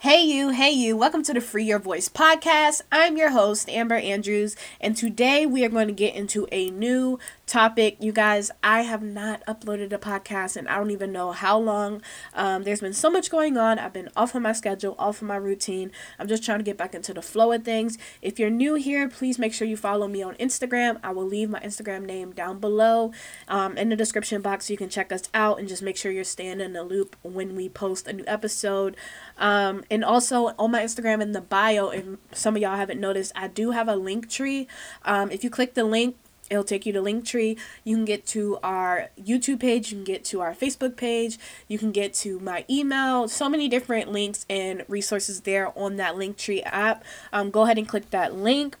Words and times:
Hey, 0.00 0.22
you, 0.22 0.50
hey, 0.50 0.70
you, 0.70 0.96
welcome 0.96 1.24
to 1.24 1.34
the 1.34 1.40
Free 1.40 1.64
Your 1.64 1.80
Voice 1.80 2.08
podcast. 2.08 2.82
I'm 2.92 3.16
your 3.16 3.30
host, 3.30 3.68
Amber 3.68 3.96
Andrews, 3.96 4.54
and 4.80 4.96
today 4.96 5.44
we 5.44 5.64
are 5.64 5.68
going 5.68 5.88
to 5.88 5.92
get 5.92 6.14
into 6.14 6.46
a 6.52 6.70
new 6.70 7.18
topic. 7.48 7.96
You 7.98 8.12
guys, 8.12 8.50
I 8.62 8.82
have 8.82 9.02
not 9.02 9.44
uploaded 9.46 9.92
a 9.92 9.98
podcast 9.98 10.56
and 10.56 10.68
I 10.68 10.76
don't 10.76 10.90
even 10.90 11.10
know 11.10 11.32
how 11.32 11.58
long. 11.58 12.02
Um, 12.34 12.62
there's 12.62 12.80
been 12.80 12.92
so 12.92 13.10
much 13.10 13.30
going 13.30 13.56
on. 13.56 13.78
I've 13.78 13.92
been 13.92 14.10
off 14.14 14.34
of 14.34 14.42
my 14.42 14.52
schedule, 14.52 14.94
off 14.98 15.22
of 15.22 15.28
my 15.28 15.36
routine. 15.36 15.90
I'm 16.18 16.28
just 16.28 16.44
trying 16.44 16.58
to 16.58 16.64
get 16.64 16.76
back 16.76 16.94
into 16.94 17.14
the 17.14 17.22
flow 17.22 17.50
of 17.52 17.64
things. 17.64 17.96
If 18.20 18.38
you're 18.38 18.50
new 18.50 18.74
here, 18.74 19.08
please 19.08 19.38
make 19.38 19.54
sure 19.54 19.66
you 19.66 19.76
follow 19.76 20.06
me 20.06 20.22
on 20.22 20.34
Instagram. 20.34 21.00
I 21.02 21.10
will 21.10 21.26
leave 21.26 21.48
my 21.48 21.60
Instagram 21.60 22.04
name 22.04 22.32
down 22.32 22.58
below 22.58 23.12
um, 23.48 23.78
in 23.78 23.88
the 23.88 23.96
description 23.96 24.42
box 24.42 24.66
so 24.66 24.74
you 24.74 24.76
can 24.76 24.90
check 24.90 25.10
us 25.10 25.22
out 25.32 25.58
and 25.58 25.66
just 25.66 25.82
make 25.82 25.96
sure 25.96 26.12
you're 26.12 26.24
staying 26.24 26.60
in 26.60 26.74
the 26.74 26.84
loop 26.84 27.16
when 27.22 27.56
we 27.56 27.68
post 27.68 28.06
a 28.06 28.12
new 28.12 28.24
episode. 28.26 28.94
Um, 29.38 29.84
and 29.90 30.04
also 30.04 30.54
on 30.58 30.70
my 30.70 30.82
Instagram 30.82 31.22
in 31.22 31.32
the 31.32 31.40
bio, 31.40 31.88
if 31.88 32.04
some 32.32 32.56
of 32.56 32.62
y'all 32.62 32.76
haven't 32.76 33.00
noticed, 33.00 33.32
I 33.34 33.48
do 33.48 33.70
have 33.70 33.88
a 33.88 33.94
Linktree. 33.94 34.66
Um, 35.04 35.30
if 35.30 35.42
you 35.42 35.48
click 35.48 35.74
the 35.74 35.84
link, 35.84 36.16
it'll 36.50 36.64
take 36.64 36.86
you 36.86 36.92
to 36.92 37.00
Linktree. 37.00 37.58
You 37.84 37.96
can 37.96 38.04
get 38.04 38.26
to 38.28 38.58
our 38.62 39.10
YouTube 39.20 39.60
page, 39.60 39.90
you 39.90 39.98
can 39.98 40.04
get 40.04 40.24
to 40.26 40.40
our 40.40 40.54
Facebook 40.54 40.96
page, 40.96 41.38
you 41.66 41.78
can 41.78 41.92
get 41.92 42.14
to 42.14 42.38
my 42.40 42.64
email. 42.68 43.28
So 43.28 43.48
many 43.48 43.68
different 43.68 44.10
links 44.10 44.46
and 44.48 44.84
resources 44.88 45.42
there 45.42 45.76
on 45.78 45.96
that 45.96 46.14
Linktree 46.14 46.62
app. 46.64 47.04
Um, 47.32 47.50
go 47.50 47.62
ahead 47.62 47.78
and 47.78 47.88
click 47.88 48.10
that 48.10 48.34
link. 48.34 48.76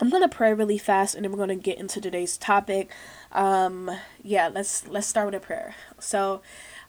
I'm 0.00 0.10
gonna 0.10 0.28
pray 0.28 0.52
really 0.52 0.78
fast, 0.78 1.14
and 1.14 1.24
then 1.24 1.32
we're 1.32 1.38
gonna 1.38 1.56
get 1.56 1.78
into 1.78 2.00
today's 2.00 2.36
topic. 2.36 2.90
Um, 3.32 3.90
yeah, 4.22 4.48
let's 4.48 4.86
let's 4.88 5.06
start 5.06 5.26
with 5.26 5.34
a 5.34 5.40
prayer. 5.40 5.74
So. 5.98 6.42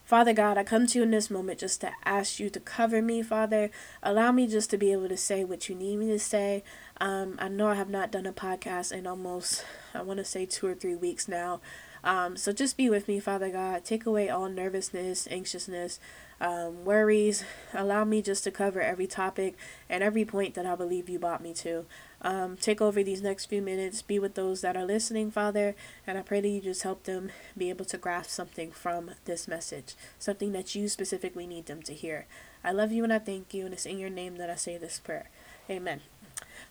Father 0.06 0.34
God, 0.34 0.56
I 0.56 0.64
come 0.64 0.86
to 0.86 1.00
you 1.00 1.04
in 1.04 1.10
this 1.10 1.32
moment 1.32 1.58
just 1.58 1.82
to 1.82 1.90
ask 2.06 2.40
you 2.40 2.52
to 2.52 2.60
cover 2.60 3.02
me, 3.02 3.24
Father. 3.24 3.72
Allow 4.04 4.34
me 4.34 4.46
just 4.46 4.70
to 4.70 4.78
be 4.78 4.92
able 4.92 5.10
to 5.10 5.18
say 5.18 5.44
what 5.44 5.68
you 5.68 5.74
need 5.74 5.98
me 5.98 6.10
to 6.10 6.20
say. 6.20 6.64
Um, 7.02 7.38
I 7.40 7.48
know 7.48 7.70
I 7.70 7.74
have 7.74 7.90
not 7.90 8.12
done 8.12 8.28
a 8.28 8.32
podcast 8.32 8.92
in 8.92 9.08
almost, 9.08 9.66
I 9.96 10.02
want 10.02 10.18
to 10.18 10.26
say, 10.26 10.46
two 10.46 10.68
or 10.68 10.76
three 10.76 10.96
weeks 10.96 11.28
now. 11.28 11.62
Um, 12.04 12.38
so 12.38 12.52
just 12.52 12.78
be 12.78 12.90
with 12.90 13.08
me, 13.08 13.20
Father 13.20 13.50
God. 13.50 13.84
Take 13.84 14.06
away 14.06 14.30
all 14.30 14.48
nervousness, 14.48 15.28
anxiousness, 15.32 16.00
um, 16.40 16.86
worries. 16.86 17.44
Allow 17.74 18.04
me 18.04 18.22
just 18.22 18.44
to 18.44 18.52
cover 18.52 18.80
every 18.80 19.08
topic 19.08 19.56
and 19.90 20.04
every 20.04 20.24
point 20.24 20.54
that 20.54 20.68
I 20.68 20.76
believe 20.76 21.10
you 21.10 21.18
brought 21.18 21.42
me 21.42 21.54
to. 21.56 21.86
Um, 22.22 22.58
take 22.58 22.80
over 22.80 23.04
these 23.04 23.24
next 23.24 23.46
few 23.46 23.62
minutes. 23.62 24.04
Be 24.04 24.20
with 24.20 24.36
those 24.36 24.62
that 24.62 24.78
are 24.78 24.86
listening, 24.86 25.32
Father. 25.32 25.76
And 26.06 26.18
I 26.18 26.22
pray 26.22 26.42
that 26.42 26.48
you 26.48 26.62
just 26.62 26.84
help 26.84 27.04
them 27.04 27.32
be 27.58 27.70
able 27.72 27.86
to 27.86 27.98
grasp 27.98 28.30
something 28.30 28.72
from 28.72 29.12
this 29.26 29.48
message, 29.48 29.96
something 30.20 30.52
that 30.52 30.76
you 30.76 30.88
specifically 30.88 31.48
need 31.48 31.66
them 31.66 31.82
to 31.84 31.94
hear. 31.94 32.28
I 32.64 32.72
love 32.72 32.92
you 32.92 33.04
and 33.04 33.14
I 33.14 33.20
thank 33.20 33.54
you. 33.54 33.66
And 33.66 33.74
it's 33.74 33.86
in 33.86 33.98
your 33.98 34.10
name 34.12 34.38
that 34.38 34.50
I 34.50 34.56
say 34.56 34.78
this 34.78 35.00
prayer. 35.00 35.30
Amen. 35.70 36.02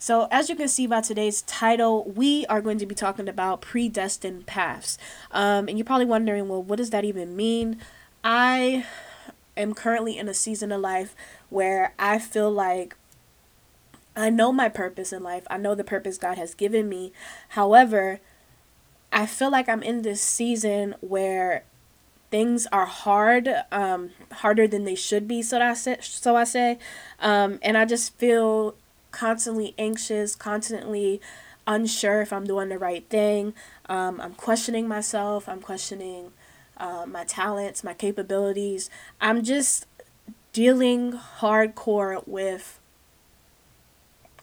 So, 0.04 0.28
as 0.30 0.50
you 0.50 0.54
can 0.54 0.68
see 0.68 0.86
by 0.86 1.00
today's 1.00 1.40
title, 1.40 2.04
we 2.04 2.44
are 2.50 2.60
going 2.60 2.76
to 2.76 2.84
be 2.84 2.94
talking 2.94 3.26
about 3.26 3.62
predestined 3.62 4.44
paths. 4.44 4.98
Um, 5.30 5.66
and 5.66 5.78
you're 5.78 5.86
probably 5.86 6.04
wondering, 6.04 6.46
well, 6.46 6.62
what 6.62 6.76
does 6.76 6.90
that 6.90 7.06
even 7.06 7.34
mean? 7.34 7.80
I 8.22 8.84
am 9.56 9.72
currently 9.72 10.18
in 10.18 10.28
a 10.28 10.34
season 10.34 10.72
of 10.72 10.82
life 10.82 11.16
where 11.48 11.94
I 11.98 12.18
feel 12.18 12.50
like 12.50 12.96
I 14.14 14.28
know 14.28 14.52
my 14.52 14.68
purpose 14.68 15.10
in 15.10 15.22
life. 15.22 15.46
I 15.48 15.56
know 15.56 15.74
the 15.74 15.84
purpose 15.84 16.18
God 16.18 16.36
has 16.36 16.52
given 16.52 16.86
me. 16.86 17.10
However, 17.48 18.20
I 19.10 19.24
feel 19.24 19.50
like 19.50 19.70
I'm 19.70 19.82
in 19.82 20.02
this 20.02 20.20
season 20.20 20.96
where 21.00 21.64
things 22.30 22.66
are 22.70 22.84
hard, 22.84 23.48
um, 23.72 24.10
harder 24.32 24.68
than 24.68 24.84
they 24.84 24.96
should 24.96 25.26
be. 25.26 25.40
So 25.40 25.62
I 25.62 25.72
say, 25.72 25.96
so 26.02 26.36
I 26.36 26.44
say, 26.44 26.78
um, 27.20 27.58
and 27.62 27.78
I 27.78 27.86
just 27.86 28.18
feel 28.18 28.74
constantly 29.14 29.74
anxious, 29.78 30.34
constantly 30.34 31.20
unsure 31.66 32.20
if 32.20 32.32
I'm 32.32 32.44
doing 32.44 32.68
the 32.68 32.78
right 32.78 33.08
thing. 33.08 33.54
Um, 33.88 34.20
I'm 34.20 34.34
questioning 34.34 34.88
myself. 34.88 35.48
I'm 35.48 35.60
questioning 35.60 36.32
uh, 36.76 37.06
my 37.06 37.24
talents, 37.24 37.84
my 37.84 37.94
capabilities. 37.94 38.90
I'm 39.20 39.42
just 39.42 39.86
dealing 40.52 41.12
hardcore 41.12 42.26
with 42.26 42.80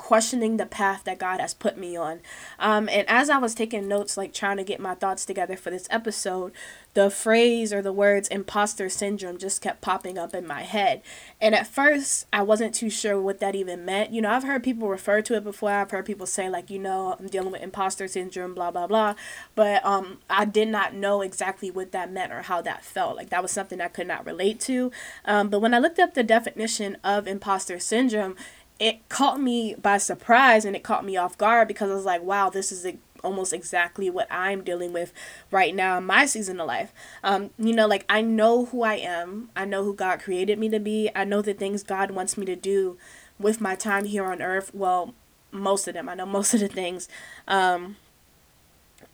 questioning 0.02 0.58
the 0.58 0.66
path 0.66 1.04
that 1.04 1.20
God 1.20 1.40
has 1.40 1.54
put 1.54 1.78
me 1.78 1.96
on. 1.96 2.22
Um, 2.58 2.90
and 2.90 3.08
as 3.08 3.30
I 3.30 3.38
was 3.38 3.54
taking 3.54 3.88
notes, 3.88 4.18
like 4.18 4.34
trying 4.34 4.58
to 4.58 4.64
get 4.64 4.80
my 4.80 4.96
thoughts 4.96 5.26
together 5.26 5.56
for 5.56 5.70
this 5.70 5.88
episode, 5.92 6.54
the 6.96 7.12
phrase 7.12 7.72
or 7.72 7.84
the 7.84 7.94
words 7.94 8.28
imposter 8.28 8.90
syndrome 8.90 9.38
just 9.38 9.62
kept 9.62 9.80
popping 9.80 10.18
up 10.18 10.34
in 10.34 10.46
my 10.46 10.64
head. 10.64 11.04
And 11.40 11.54
at 11.54 11.68
first, 11.68 12.26
I 12.34 12.42
wasn't 12.42 12.74
too 12.74 12.90
sure 12.90 13.22
what 13.22 13.40
that 13.42 13.54
even 13.54 13.86
meant. 13.86 14.12
You 14.12 14.24
know, 14.24 14.32
I've 14.32 14.44
heard 14.44 14.64
people 14.64 14.90
refer 14.90 15.22
to 15.22 15.36
it 15.36 15.44
before. 15.44 15.70
I've 15.70 15.92
heard 15.92 16.08
people 16.08 16.26
say, 16.26 16.50
like, 16.50 16.72
you 16.72 16.80
know, 16.80 17.16
I'm 17.20 17.28
dealing 17.28 17.52
with 17.52 17.62
imposter 17.62 18.08
syndrome, 18.08 18.56
blah, 18.56 18.72
blah, 18.72 18.88
blah. 18.88 19.14
But 19.54 19.86
um, 19.86 20.18
I 20.32 20.46
did 20.46 20.68
not 20.68 20.96
know 20.96 21.22
exactly 21.22 21.70
what 21.70 21.92
that 21.92 22.12
meant 22.12 22.34
or 22.34 22.42
how 22.42 22.62
that 22.64 22.84
felt. 22.84 23.16
Like, 23.16 23.30
that 23.30 23.44
was 23.44 23.52
something 23.52 23.80
I 23.80 23.88
could 23.88 24.08
not 24.08 24.26
relate 24.26 24.60
to. 24.62 24.92
Um, 25.26 25.50
but 25.50 25.60
when 25.62 25.76
I 25.76 25.80
looked 25.80 26.00
up 26.00 26.16
the 26.16 26.24
definition 26.24 26.98
of 27.04 27.28
imposter 27.28 27.80
syndrome, 27.80 28.36
it 28.82 29.08
caught 29.10 29.40
me 29.40 29.76
by 29.76 30.00
surprise 30.00 30.66
and 30.66 30.76
it 30.76 30.82
caught 30.82 31.06
me 31.06 31.16
off 31.16 31.38
guard 31.38 31.68
because 31.68 31.92
I 31.92 31.94
was 31.94 32.04
like, 32.04 32.24
wow, 32.24 32.50
this 32.50 32.72
is 32.72 32.92
almost 33.24 33.54
exactly 33.54 34.10
what 34.10 34.26
I'm 34.32 34.64
dealing 34.64 34.92
with 34.92 35.14
right 35.52 35.76
now 35.76 36.00
in 36.00 36.06
my 36.08 36.26
season 36.26 36.60
of 36.60 36.66
life. 36.66 36.92
Um, 37.24 37.52
you 37.60 37.76
know, 37.76 37.86
like 37.86 38.06
I 38.10 38.24
know 38.24 38.66
who 38.66 38.82
I 38.82 38.96
am, 38.96 39.52
I 39.56 39.66
know 39.66 39.84
who 39.84 39.94
God 39.94 40.20
created 40.20 40.58
me 40.58 40.68
to 40.70 40.80
be, 40.80 41.12
I 41.14 41.26
know 41.26 41.44
the 41.44 41.54
things 41.54 41.84
God 41.84 42.10
wants 42.10 42.40
me 42.40 42.46
to 42.48 42.56
do 42.56 42.98
with 43.38 43.62
my 43.62 43.76
time 43.76 44.06
here 44.06 44.26
on 44.26 44.42
earth. 44.42 44.74
Well, 44.74 45.14
most 45.52 45.88
of 45.88 45.94
them, 45.94 46.10
I 46.10 46.16
know 46.16 46.26
most 46.40 46.56
of 46.56 46.60
the 46.60 46.68
things. 46.68 47.08
Um, 47.48 47.98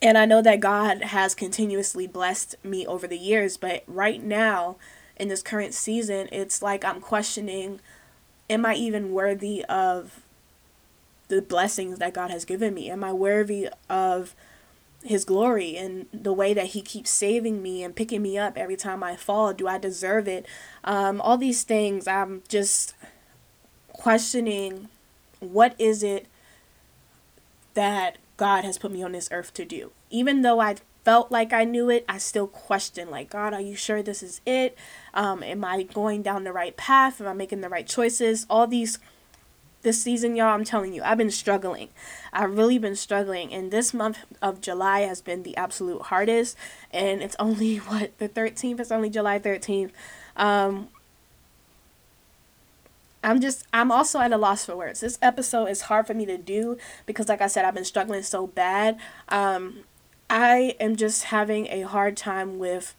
and 0.01 0.17
I 0.17 0.23
know 0.23 0.41
that 0.43 0.61
God 0.61 1.03
has 1.03 1.35
continuously 1.35 2.07
blessed 2.07 2.55
me 2.63 2.87
over 2.87 3.05
the 3.05 3.17
years, 3.17 3.57
but 3.57 3.83
right 3.85 4.23
now, 4.23 4.77
in 5.17 5.27
this 5.27 5.41
current 5.41 5.73
season, 5.73 6.29
it's 6.31 6.61
like 6.61 6.85
I'm 6.85 7.01
questioning 7.01 7.81
am 8.49 8.65
I 8.65 8.75
even 8.75 9.11
worthy 9.11 9.63
of 9.65 10.21
the 11.27 11.41
blessings 11.41 11.99
that 11.99 12.13
God 12.13 12.31
has 12.31 12.45
given 12.45 12.73
me? 12.73 12.89
Am 12.89 13.03
I 13.03 13.11
worthy 13.11 13.69
of 13.89 14.35
his 15.03 15.25
glory 15.25 15.77
and 15.77 16.07
the 16.13 16.33
way 16.33 16.53
that 16.53 16.67
he 16.67 16.81
keeps 16.81 17.09
saving 17.09 17.61
me 17.61 17.83
and 17.83 17.95
picking 17.95 18.21
me 18.21 18.37
up 18.37 18.57
every 18.57 18.75
time 18.75 19.03
I 19.03 19.15
fall? 19.15 19.53
Do 19.53 19.67
I 19.67 19.77
deserve 19.77 20.27
it? 20.27 20.45
Um, 20.83 21.21
all 21.21 21.37
these 21.37 21.63
things, 21.63 22.07
I'm 22.07 22.43
just 22.47 22.93
questioning 23.93 24.89
what 25.39 25.75
is 25.77 26.03
it 26.03 26.27
that 27.73 28.17
God 28.37 28.63
has 28.63 28.77
put 28.77 28.91
me 28.91 29.03
on 29.03 29.11
this 29.11 29.29
earth 29.31 29.53
to 29.55 29.65
do? 29.65 29.91
Even 30.09 30.41
though 30.41 30.59
I 30.59 30.77
felt 31.07 31.31
like 31.31 31.53
I 31.53 31.63
knew 31.63 31.89
it, 31.89 32.03
I 32.09 32.17
still 32.17 32.47
question 32.47 33.09
like, 33.09 33.29
God, 33.29 33.53
are 33.53 33.61
you 33.61 33.77
sure 33.77 34.03
this 34.03 34.21
is 34.21 34.41
it? 34.45 34.77
Um, 35.13 35.41
am 35.41 35.63
I 35.63 35.83
going 35.83 36.21
down 36.21 36.43
the 36.43 36.51
right 36.51 36.75
path? 36.75 37.21
Am 37.21 37.27
I 37.27 37.31
making 37.31 37.61
the 37.61 37.69
right 37.69 37.87
choices? 37.87 38.45
All 38.49 38.67
these 38.67 38.99
this 39.83 40.01
season, 40.01 40.35
y'all, 40.35 40.53
I'm 40.53 40.65
telling 40.65 40.91
you, 40.91 41.01
I've 41.03 41.17
been 41.17 41.31
struggling. 41.31 41.87
I've 42.33 42.57
really 42.57 42.77
been 42.77 42.97
struggling. 42.97 43.53
And 43.53 43.71
this 43.71 43.93
month 43.93 44.17
of 44.41 44.59
July 44.59 45.01
has 45.03 45.21
been 45.21 45.43
the 45.43 45.55
absolute 45.55 46.01
hardest. 46.01 46.57
And 46.91 47.23
it's 47.23 47.37
only, 47.39 47.77
what, 47.77 48.17
the 48.17 48.27
13th? 48.27 48.81
It's 48.81 48.91
only 48.91 49.09
July 49.09 49.39
13th. 49.39 49.91
Um, 50.35 50.89
I'm 53.23 53.39
just, 53.39 53.65
I'm 53.71 53.93
also 53.93 54.19
at 54.19 54.33
a 54.33 54.37
loss 54.37 54.65
for 54.65 54.75
words. 54.75 54.99
This 54.99 55.17
episode 55.21 55.67
is 55.67 55.83
hard 55.83 56.05
for 56.05 56.13
me 56.13 56.25
to 56.25 56.37
do 56.37 56.77
because, 57.05 57.29
like 57.29 57.39
I 57.39 57.47
said, 57.47 57.63
I've 57.63 57.75
been 57.75 57.85
struggling 57.85 58.23
so 58.23 58.45
bad. 58.45 58.99
Um, 59.29 59.85
I 60.29 60.75
am 60.79 60.95
just 60.95 61.25
having 61.25 61.67
a 61.67 61.81
hard 61.81 62.17
time 62.17 62.59
with 62.59 62.95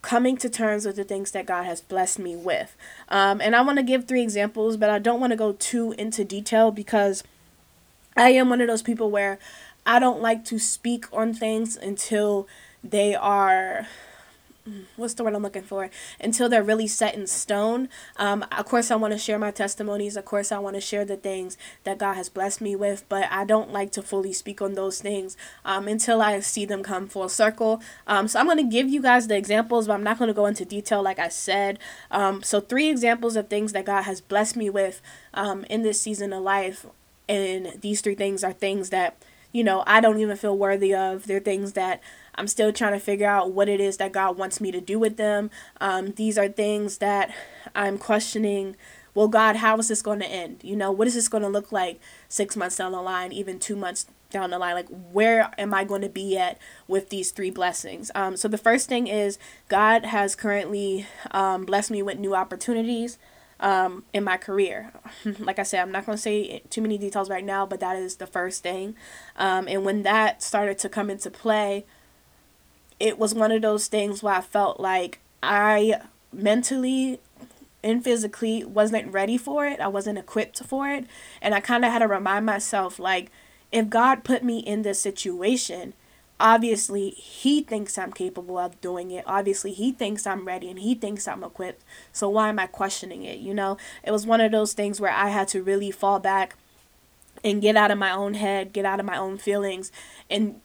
coming 0.00 0.36
to 0.36 0.50
terms 0.50 0.84
with 0.84 0.96
the 0.96 1.04
things 1.04 1.30
that 1.30 1.46
God 1.46 1.64
has 1.64 1.80
blessed 1.80 2.18
me 2.18 2.34
with. 2.34 2.76
Um, 3.08 3.40
and 3.40 3.54
I 3.54 3.62
want 3.62 3.78
to 3.78 3.84
give 3.84 4.06
three 4.06 4.22
examples, 4.22 4.76
but 4.76 4.90
I 4.90 4.98
don't 4.98 5.20
want 5.20 5.30
to 5.30 5.36
go 5.36 5.52
too 5.52 5.92
into 5.92 6.24
detail 6.24 6.70
because 6.72 7.22
I 8.16 8.30
am 8.30 8.50
one 8.50 8.60
of 8.60 8.66
those 8.66 8.82
people 8.82 9.10
where 9.10 9.38
I 9.86 9.98
don't 9.98 10.20
like 10.20 10.44
to 10.46 10.58
speak 10.58 11.06
on 11.12 11.32
things 11.32 11.76
until 11.76 12.48
they 12.82 13.14
are 13.14 13.86
what's 14.96 15.14
the 15.14 15.24
word 15.24 15.34
I'm 15.34 15.42
looking 15.42 15.62
for 15.62 15.90
until 16.20 16.48
they're 16.48 16.62
really 16.62 16.86
set 16.86 17.14
in 17.14 17.26
stone. 17.26 17.88
Um, 18.16 18.44
of 18.56 18.66
course, 18.66 18.90
I 18.90 18.96
want 18.96 19.12
to 19.12 19.18
share 19.18 19.38
my 19.38 19.50
testimonies. 19.50 20.16
Of 20.16 20.24
course, 20.24 20.52
I 20.52 20.58
want 20.58 20.76
to 20.76 20.80
share 20.80 21.04
the 21.04 21.16
things 21.16 21.56
that 21.84 21.98
God 21.98 22.14
has 22.14 22.28
blessed 22.28 22.60
me 22.60 22.76
with, 22.76 23.04
but 23.08 23.26
I 23.30 23.44
don't 23.44 23.72
like 23.72 23.90
to 23.92 24.02
fully 24.02 24.32
speak 24.32 24.62
on 24.62 24.74
those 24.74 25.00
things 25.00 25.36
um, 25.64 25.88
until 25.88 26.22
I 26.22 26.38
see 26.40 26.64
them 26.64 26.82
come 26.82 27.08
full 27.08 27.28
circle. 27.28 27.82
Um, 28.06 28.28
so 28.28 28.38
I'm 28.38 28.46
going 28.46 28.58
to 28.58 28.62
give 28.62 28.88
you 28.88 29.02
guys 29.02 29.26
the 29.26 29.36
examples, 29.36 29.86
but 29.88 29.94
I'm 29.94 30.04
not 30.04 30.18
going 30.18 30.28
to 30.28 30.34
go 30.34 30.46
into 30.46 30.64
detail 30.64 31.02
like 31.02 31.18
I 31.18 31.28
said. 31.28 31.78
Um, 32.10 32.42
so 32.42 32.60
three 32.60 32.88
examples 32.88 33.36
of 33.36 33.48
things 33.48 33.72
that 33.72 33.84
God 33.84 34.02
has 34.02 34.20
blessed 34.20 34.56
me 34.56 34.70
with 34.70 35.02
um, 35.34 35.64
in 35.64 35.82
this 35.82 36.00
season 36.00 36.32
of 36.32 36.42
life, 36.42 36.86
and 37.28 37.80
these 37.80 38.00
three 38.00 38.14
things 38.14 38.44
are 38.44 38.52
things 38.52 38.90
that 38.90 39.16
you 39.52 39.64
know 39.64 39.82
I 39.86 40.00
don't 40.00 40.20
even 40.20 40.36
feel 40.36 40.56
worthy 40.56 40.94
of. 40.94 41.26
They're 41.26 41.40
things 41.40 41.72
that 41.72 42.00
I'm 42.34 42.46
still 42.46 42.72
trying 42.72 42.92
to 42.92 43.00
figure 43.00 43.28
out 43.28 43.52
what 43.52 43.68
it 43.68 43.80
is 43.80 43.98
that 43.98 44.12
God 44.12 44.38
wants 44.38 44.60
me 44.60 44.70
to 44.72 44.80
do 44.80 44.98
with 44.98 45.16
them. 45.16 45.50
Um, 45.80 46.12
these 46.12 46.38
are 46.38 46.48
things 46.48 46.98
that 46.98 47.34
I'm 47.74 47.98
questioning. 47.98 48.76
Well, 49.14 49.28
God, 49.28 49.56
how 49.56 49.76
is 49.78 49.88
this 49.88 50.02
going 50.02 50.20
to 50.20 50.26
end? 50.26 50.60
You 50.62 50.76
know, 50.76 50.90
what 50.90 51.06
is 51.06 51.14
this 51.14 51.28
going 51.28 51.42
to 51.42 51.48
look 51.48 51.70
like 51.70 52.00
six 52.28 52.56
months 52.56 52.76
down 52.76 52.92
the 52.92 53.02
line, 53.02 53.32
even 53.32 53.58
two 53.58 53.76
months 53.76 54.06
down 54.30 54.50
the 54.50 54.58
line? 54.58 54.74
Like, 54.74 54.88
where 54.88 55.50
am 55.58 55.74
I 55.74 55.84
going 55.84 56.00
to 56.02 56.08
be 56.08 56.38
at 56.38 56.58
with 56.88 57.10
these 57.10 57.30
three 57.30 57.50
blessings? 57.50 58.10
Um, 58.14 58.36
so, 58.36 58.48
the 58.48 58.56
first 58.56 58.88
thing 58.88 59.06
is 59.06 59.38
God 59.68 60.06
has 60.06 60.34
currently 60.34 61.06
um, 61.30 61.66
blessed 61.66 61.90
me 61.90 62.02
with 62.02 62.18
new 62.18 62.34
opportunities 62.34 63.18
um, 63.60 64.04
in 64.12 64.24
my 64.24 64.36
career. 64.38 64.92
like 65.38 65.58
I 65.58 65.62
said, 65.62 65.80
I'm 65.80 65.92
not 65.92 66.04
going 66.04 66.16
to 66.16 66.22
say 66.22 66.62
too 66.70 66.82
many 66.82 66.96
details 66.96 67.30
right 67.30 67.44
now, 67.44 67.64
but 67.64 67.80
that 67.80 67.96
is 67.96 68.16
the 68.16 68.26
first 68.26 68.62
thing. 68.62 68.96
Um, 69.36 69.68
and 69.68 69.84
when 69.84 70.02
that 70.02 70.42
started 70.42 70.78
to 70.78 70.88
come 70.88 71.10
into 71.10 71.30
play, 71.30 71.86
it 73.02 73.18
was 73.18 73.34
one 73.34 73.50
of 73.50 73.62
those 73.62 73.88
things 73.88 74.22
where 74.22 74.34
I 74.34 74.40
felt 74.40 74.78
like 74.78 75.18
I 75.42 76.00
mentally 76.32 77.18
and 77.82 78.02
physically 78.04 78.64
wasn't 78.64 79.12
ready 79.12 79.36
for 79.36 79.66
it. 79.66 79.80
I 79.80 79.88
wasn't 79.88 80.18
equipped 80.18 80.62
for 80.62 80.88
it. 80.88 81.06
And 81.40 81.52
I 81.52 81.58
kind 81.58 81.84
of 81.84 81.90
had 81.90 81.98
to 81.98 82.06
remind 82.06 82.46
myself 82.46 83.00
like, 83.00 83.32
if 83.72 83.90
God 83.90 84.22
put 84.22 84.44
me 84.44 84.60
in 84.60 84.82
this 84.82 85.00
situation, 85.00 85.94
obviously 86.38 87.10
he 87.10 87.60
thinks 87.60 87.98
I'm 87.98 88.12
capable 88.12 88.56
of 88.56 88.80
doing 88.80 89.10
it. 89.10 89.24
Obviously 89.26 89.72
he 89.72 89.90
thinks 89.90 90.24
I'm 90.24 90.46
ready 90.46 90.70
and 90.70 90.78
he 90.78 90.94
thinks 90.94 91.26
I'm 91.26 91.42
equipped. 91.42 91.82
So 92.12 92.28
why 92.28 92.50
am 92.50 92.60
I 92.60 92.68
questioning 92.68 93.24
it? 93.24 93.40
You 93.40 93.52
know, 93.52 93.78
it 94.04 94.12
was 94.12 94.28
one 94.28 94.40
of 94.40 94.52
those 94.52 94.74
things 94.74 95.00
where 95.00 95.10
I 95.10 95.30
had 95.30 95.48
to 95.48 95.62
really 95.64 95.90
fall 95.90 96.20
back 96.20 96.54
and 97.42 97.60
get 97.60 97.74
out 97.74 97.90
of 97.90 97.98
my 97.98 98.12
own 98.12 98.34
head, 98.34 98.72
get 98.72 98.84
out 98.84 99.00
of 99.00 99.06
my 99.06 99.16
own 99.16 99.38
feelings 99.38 99.90
and 100.30 100.60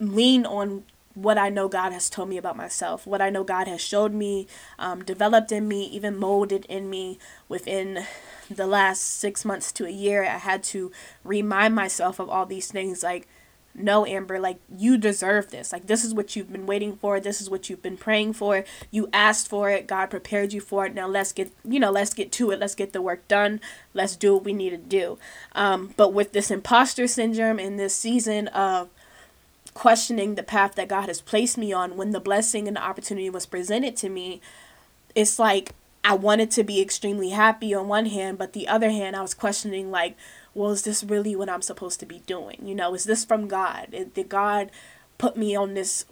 lean 0.00 0.44
on 0.44 0.82
what 1.16 1.38
I 1.38 1.48
know 1.48 1.66
God 1.66 1.92
has 1.92 2.10
told 2.10 2.28
me 2.28 2.36
about 2.36 2.58
myself, 2.58 3.06
what 3.06 3.22
I 3.22 3.30
know 3.30 3.42
God 3.42 3.66
has 3.66 3.80
showed 3.80 4.12
me, 4.12 4.46
um, 4.78 5.02
developed 5.02 5.50
in 5.50 5.66
me, 5.66 5.86
even 5.86 6.14
molded 6.16 6.66
in 6.66 6.90
me 6.90 7.18
within 7.48 8.04
the 8.50 8.66
last 8.66 9.00
six 9.00 9.42
months 9.42 9.72
to 9.72 9.86
a 9.86 9.90
year. 9.90 10.24
I 10.24 10.36
had 10.36 10.62
to 10.64 10.92
remind 11.24 11.74
myself 11.74 12.18
of 12.18 12.28
all 12.28 12.44
these 12.44 12.70
things 12.70 13.02
like 13.02 13.26
no 13.74 14.06
amber 14.06 14.38
like 14.38 14.58
you 14.74 14.98
deserve 14.98 15.50
this. 15.50 15.72
Like 15.72 15.86
this 15.86 16.04
is 16.04 16.12
what 16.12 16.36
you've 16.36 16.52
been 16.52 16.66
waiting 16.66 16.96
for. 16.96 17.18
This 17.18 17.40
is 17.40 17.48
what 17.48 17.68
you've 17.68 17.82
been 17.82 17.96
praying 17.96 18.34
for. 18.34 18.64
You 18.90 19.08
asked 19.12 19.48
for 19.48 19.70
it. 19.70 19.86
God 19.86 20.10
prepared 20.10 20.52
you 20.52 20.60
for 20.60 20.86
it. 20.86 20.94
Now 20.94 21.06
let's 21.06 21.32
get 21.32 21.50
you 21.64 21.80
know 21.80 21.90
let's 21.90 22.14
get 22.14 22.32
to 22.32 22.50
it. 22.50 22.58
Let's 22.58 22.74
get 22.74 22.92
the 22.92 23.02
work 23.02 23.26
done. 23.28 23.60
Let's 23.94 24.16
do 24.16 24.34
what 24.34 24.44
we 24.44 24.52
need 24.52 24.70
to 24.70 24.76
do. 24.76 25.18
Um, 25.52 25.94
but 25.96 26.12
with 26.12 26.32
this 26.32 26.50
imposter 26.50 27.06
syndrome 27.06 27.58
in 27.58 27.76
this 27.76 27.94
season 27.94 28.48
of 28.48 28.88
questioning 29.76 30.34
the 30.34 30.42
path 30.42 30.74
that 30.74 30.88
god 30.88 31.06
has 31.06 31.20
placed 31.20 31.58
me 31.58 31.72
on 31.72 31.96
when 31.96 32.10
the 32.10 32.20
blessing 32.20 32.66
and 32.66 32.76
the 32.76 32.82
opportunity 32.82 33.28
was 33.28 33.46
presented 33.46 33.94
to 33.94 34.08
me 34.08 34.40
it's 35.14 35.38
like 35.38 35.72
i 36.02 36.14
wanted 36.14 36.50
to 36.50 36.64
be 36.64 36.80
extremely 36.80 37.30
happy 37.30 37.74
on 37.74 37.86
one 37.86 38.06
hand 38.06 38.38
but 38.38 38.54
the 38.54 38.66
other 38.66 38.90
hand 38.90 39.14
i 39.14 39.20
was 39.22 39.34
questioning 39.34 39.90
like 39.90 40.16
well, 40.56 40.70
is 40.70 40.82
this 40.82 41.04
really 41.04 41.36
what 41.36 41.50
I'm 41.50 41.60
supposed 41.60 42.00
to 42.00 42.06
be 42.06 42.20
doing? 42.20 42.66
You 42.66 42.74
know, 42.74 42.94
is 42.94 43.04
this 43.04 43.26
from 43.26 43.46
God? 43.46 43.94
Did 44.14 44.28
God 44.30 44.70
put 45.18 45.36
me 45.36 45.54
on 45.54 45.74
this, 45.74 46.06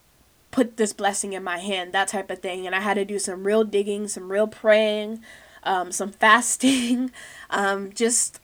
put 0.51 0.77
this 0.77 0.93
blessing 0.93 1.33
in 1.33 1.43
my 1.43 1.59
hand? 1.59 1.93
That 1.93 2.09
type 2.09 2.31
of 2.31 2.41
thing. 2.41 2.67
And 2.67 2.75
I 2.75 2.81
had 2.81 2.95
to 2.95 3.07
do 3.07 3.19
some 3.19 3.45
real 3.45 3.65
digging, 3.65 4.07
some 4.07 4.31
real 4.31 4.47
praying, 4.47 5.23
um, 5.63 5.93
some 5.93 6.13
fasting, 6.21 7.11
um, 7.49 7.91
just 7.91 8.39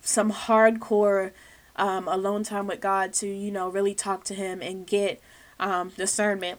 some 0.00 0.32
hardcore 0.32 1.30
um, 1.76 2.08
alone 2.08 2.42
time 2.44 2.66
with 2.66 2.80
God 2.80 3.12
to, 3.14 3.26
you 3.26 3.50
know, 3.50 3.68
really 3.68 3.94
talk 3.94 4.24
to 4.24 4.34
Him 4.34 4.62
and 4.62 4.86
get 4.86 5.20
um, 5.58 5.90
discernment. 5.96 6.58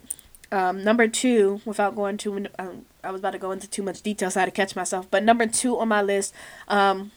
Um, 0.52 0.84
number 0.84 1.08
two, 1.08 1.62
without 1.66 1.96
going 1.96 2.18
too, 2.18 2.48
um, 2.60 2.86
I 3.04 3.12
was 3.12 3.22
about 3.22 3.32
to 3.32 3.40
go 3.40 3.52
into 3.52 3.70
too 3.70 3.84
much 3.84 4.02
detail, 4.02 4.32
so 4.32 4.40
I 4.40 4.42
had 4.42 4.46
to 4.46 4.52
catch 4.52 4.76
myself. 4.76 5.10
But 5.10 5.24
number 5.24 5.48
two 5.48 5.78
on 5.80 5.88
my 5.88 6.02
list 6.02 6.34
um, 6.68 7.12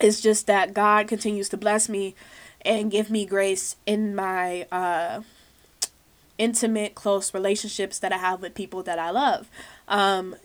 it's 0.00 0.20
just 0.20 0.46
that 0.46 0.74
God 0.74 1.08
continues 1.08 1.48
to 1.50 1.56
bless 1.56 1.88
me 1.88 2.14
and 2.62 2.90
give 2.90 3.10
me 3.10 3.26
grace 3.26 3.76
in 3.86 4.14
my 4.14 4.66
uh, 4.72 5.20
intimate, 6.38 6.94
close 6.94 7.34
relationships 7.34 7.98
that 7.98 8.12
I 8.12 8.18
have 8.18 8.40
with 8.40 8.54
people 8.54 8.82
that 8.84 8.98
I 8.98 9.10
love. 9.10 9.48
Um, 9.88 10.36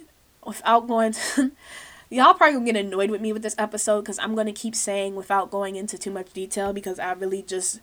without 0.45 0.87
going 0.87 1.13
to, 1.35 1.51
y'all 2.15 2.33
probably 2.33 2.53
gonna 2.53 2.71
get 2.71 2.77
annoyed 2.77 3.11
with 3.11 3.19
me 3.19 3.33
with 3.33 3.41
this 3.43 3.55
episode 3.57 4.01
because 4.01 4.17
I'm 4.19 4.35
gonna 4.35 4.53
keep 4.53 4.73
saying 4.73 5.15
without 5.15 5.51
going 5.51 5.75
into 5.75 5.97
too 5.97 6.11
much 6.11 6.31
detail 6.31 6.71
because 6.71 6.97
I 6.97 7.11
really 7.11 7.41
just 7.41 7.81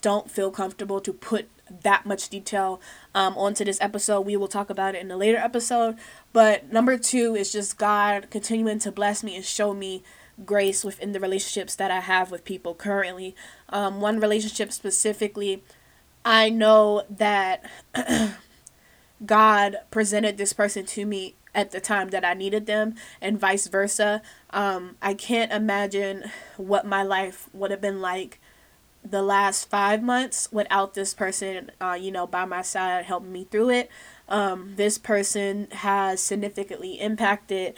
don't 0.00 0.30
feel 0.30 0.50
comfortable 0.50 0.98
to 1.02 1.12
put 1.12 1.50
that 1.82 2.06
much 2.06 2.30
detail 2.30 2.80
um, 3.14 3.36
onto 3.36 3.64
this 3.64 3.78
episode. 3.82 4.22
We 4.22 4.34
will 4.34 4.48
talk 4.48 4.70
about 4.70 4.94
it 4.94 5.02
in 5.02 5.10
a 5.10 5.16
later 5.16 5.36
episode. 5.36 5.96
But 6.32 6.72
number 6.72 6.96
two 6.96 7.34
is 7.34 7.52
just 7.52 7.76
God 7.76 8.28
continuing 8.30 8.78
to 8.78 8.90
bless 8.90 9.22
me 9.22 9.36
and 9.36 9.44
show 9.44 9.74
me 9.74 10.02
grace 10.46 10.82
within 10.82 11.12
the 11.12 11.20
relationships 11.20 11.76
that 11.76 11.90
I 11.90 12.00
have 12.00 12.30
with 12.30 12.44
people 12.46 12.74
currently. 12.74 13.36
Um, 13.68 14.00
one 14.00 14.20
relationship 14.20 14.72
specifically, 14.72 15.62
I 16.24 16.48
know 16.48 17.02
that 17.10 17.62
God 19.26 19.76
presented 19.90 20.38
this 20.38 20.54
person 20.54 20.86
to 20.86 21.04
me 21.04 21.34
at 21.54 21.70
the 21.70 21.80
time 21.80 22.08
that 22.08 22.24
I 22.24 22.34
needed 22.34 22.66
them, 22.66 22.94
and 23.20 23.38
vice 23.38 23.66
versa. 23.66 24.22
Um, 24.50 24.96
I 25.02 25.14
can't 25.14 25.52
imagine 25.52 26.30
what 26.56 26.86
my 26.86 27.02
life 27.02 27.48
would 27.52 27.70
have 27.70 27.80
been 27.80 28.00
like 28.00 28.38
the 29.02 29.22
last 29.22 29.68
five 29.70 30.02
months 30.02 30.48
without 30.52 30.94
this 30.94 31.14
person, 31.14 31.70
uh, 31.80 31.96
you 31.98 32.10
know, 32.10 32.26
by 32.26 32.44
my 32.44 32.62
side 32.62 33.06
helping 33.06 33.32
me 33.32 33.44
through 33.50 33.70
it. 33.70 33.90
Um, 34.28 34.74
this 34.76 34.98
person 34.98 35.68
has 35.72 36.20
significantly 36.22 37.00
impacted 37.00 37.74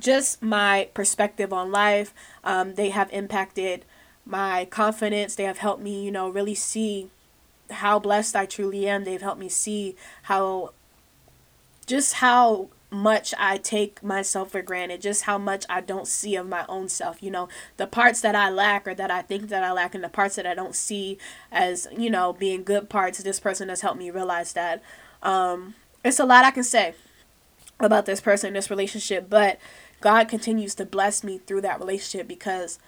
just 0.00 0.42
my 0.42 0.88
perspective 0.94 1.52
on 1.52 1.70
life. 1.70 2.12
Um, 2.42 2.74
they 2.74 2.90
have 2.90 3.12
impacted 3.12 3.84
my 4.24 4.64
confidence. 4.66 5.34
They 5.34 5.44
have 5.44 5.58
helped 5.58 5.82
me, 5.82 6.04
you 6.04 6.10
know, 6.10 6.28
really 6.28 6.54
see 6.54 7.10
how 7.70 7.98
blessed 7.98 8.34
I 8.34 8.46
truly 8.46 8.88
am. 8.88 9.04
They've 9.04 9.22
helped 9.22 9.40
me 9.40 9.48
see 9.48 9.96
how, 10.22 10.72
just 11.86 12.14
how 12.14 12.68
much 12.90 13.34
I 13.38 13.56
take 13.56 14.02
myself 14.02 14.52
for 14.52 14.62
granted, 14.62 15.02
just 15.02 15.22
how 15.22 15.38
much 15.38 15.64
I 15.68 15.80
don't 15.80 16.06
see 16.06 16.36
of 16.36 16.48
my 16.48 16.64
own 16.68 16.88
self. 16.88 17.22
You 17.22 17.30
know, 17.30 17.48
the 17.76 17.86
parts 17.86 18.20
that 18.20 18.34
I 18.34 18.48
lack 18.48 18.86
or 18.86 18.94
that 18.94 19.10
I 19.10 19.22
think 19.22 19.48
that 19.48 19.64
I 19.64 19.72
lack, 19.72 19.94
and 19.94 20.04
the 20.04 20.08
parts 20.08 20.36
that 20.36 20.46
I 20.46 20.54
don't 20.54 20.74
see 20.74 21.18
as, 21.50 21.88
you 21.96 22.10
know, 22.10 22.32
being 22.32 22.62
good 22.62 22.88
parts, 22.88 23.18
this 23.18 23.40
person 23.40 23.68
has 23.68 23.80
helped 23.80 23.98
me 23.98 24.10
realize 24.10 24.52
that. 24.52 24.82
Um, 25.22 25.74
it's 26.04 26.20
a 26.20 26.24
lot 26.24 26.44
I 26.44 26.52
can 26.52 26.62
say 26.62 26.94
about 27.80 28.06
this 28.06 28.20
person, 28.20 28.52
this 28.52 28.70
relationship, 28.70 29.28
but 29.28 29.58
God 30.00 30.28
continues 30.28 30.74
to 30.76 30.86
bless 30.86 31.24
me 31.24 31.38
through 31.38 31.62
that 31.62 31.80
relationship 31.80 32.28
because 32.28 32.78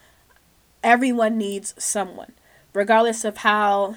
everyone 0.83 1.37
needs 1.37 1.75
someone, 1.79 2.33
regardless 2.73 3.25
of 3.25 3.39
how 3.39 3.97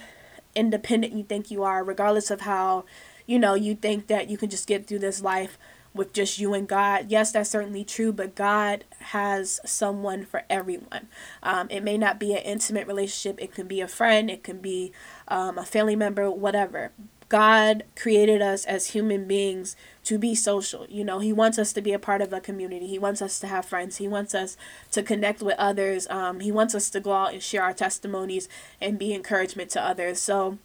independent 0.55 1.13
you 1.13 1.24
think 1.24 1.51
you 1.51 1.63
are, 1.63 1.84
regardless 1.84 2.31
of 2.31 2.41
how, 2.41 2.86
you 3.27 3.38
know, 3.38 3.53
you 3.53 3.75
think 3.75 4.08
that 4.08 4.29
you 4.29 4.38
can 4.38 4.50
just 4.50 4.67
get 4.67 4.88
through 4.88 5.00
this 5.00 5.22
life 5.22 5.58
with 5.93 6.13
just 6.13 6.39
you 6.39 6.53
and 6.53 6.67
God. 6.67 7.07
Yes, 7.10 7.31
that's 7.31 7.50
certainly 7.50 7.83
true, 7.83 8.13
but 8.13 8.36
God 8.36 8.86
has 9.00 9.60
someone 9.65 10.25
for 10.25 10.43
everyone. 10.50 11.07
Um, 11.43 11.67
it 11.69 11.83
may 11.83 11.98
not 11.98 12.19
be 12.19 12.33
an 12.33 12.43
intimate 12.43 12.88
relationship, 12.88 13.41
it 13.41 13.53
can 13.53 13.67
be 13.67 13.81
a 13.81 13.88
friend, 13.88 14.29
it 14.29 14.43
can 14.43 14.60
be 14.60 14.91
um, 15.27 15.57
a 15.57 15.65
family 15.65 15.95
member, 15.95 16.29
whatever. 16.31 16.91
God 17.31 17.86
created 17.95 18.41
us 18.41 18.65
as 18.65 18.88
human 18.88 19.25
beings 19.25 19.77
to 20.03 20.17
be 20.17 20.36
social. 20.36 20.86
You 20.89 21.05
know, 21.05 21.19
He 21.19 21.31
wants 21.31 21.57
us 21.57 21.71
to 21.74 21.81
be 21.81 21.93
a 21.93 22.00
part 22.00 22.21
of 22.21 22.33
a 22.33 22.41
community. 22.41 22.88
He 22.88 23.00
wants 23.00 23.21
us 23.21 23.39
to 23.39 23.48
have 23.48 23.65
friends. 23.65 23.98
He 23.98 24.07
wants 24.10 24.36
us 24.36 24.57
to 24.91 25.01
connect 25.01 25.41
with 25.41 25.55
others. 25.57 26.07
Um, 26.10 26.41
he 26.41 26.51
wants 26.51 26.75
us 26.75 26.89
to 26.89 27.00
go 27.00 27.13
out 27.13 27.31
and 27.31 27.41
share 27.41 27.63
our 27.63 27.74
testimonies 27.74 28.50
and 28.81 29.00
be 29.00 29.13
encouragement 29.13 29.69
to 29.71 29.81
others. 29.81 30.21
So, 30.21 30.57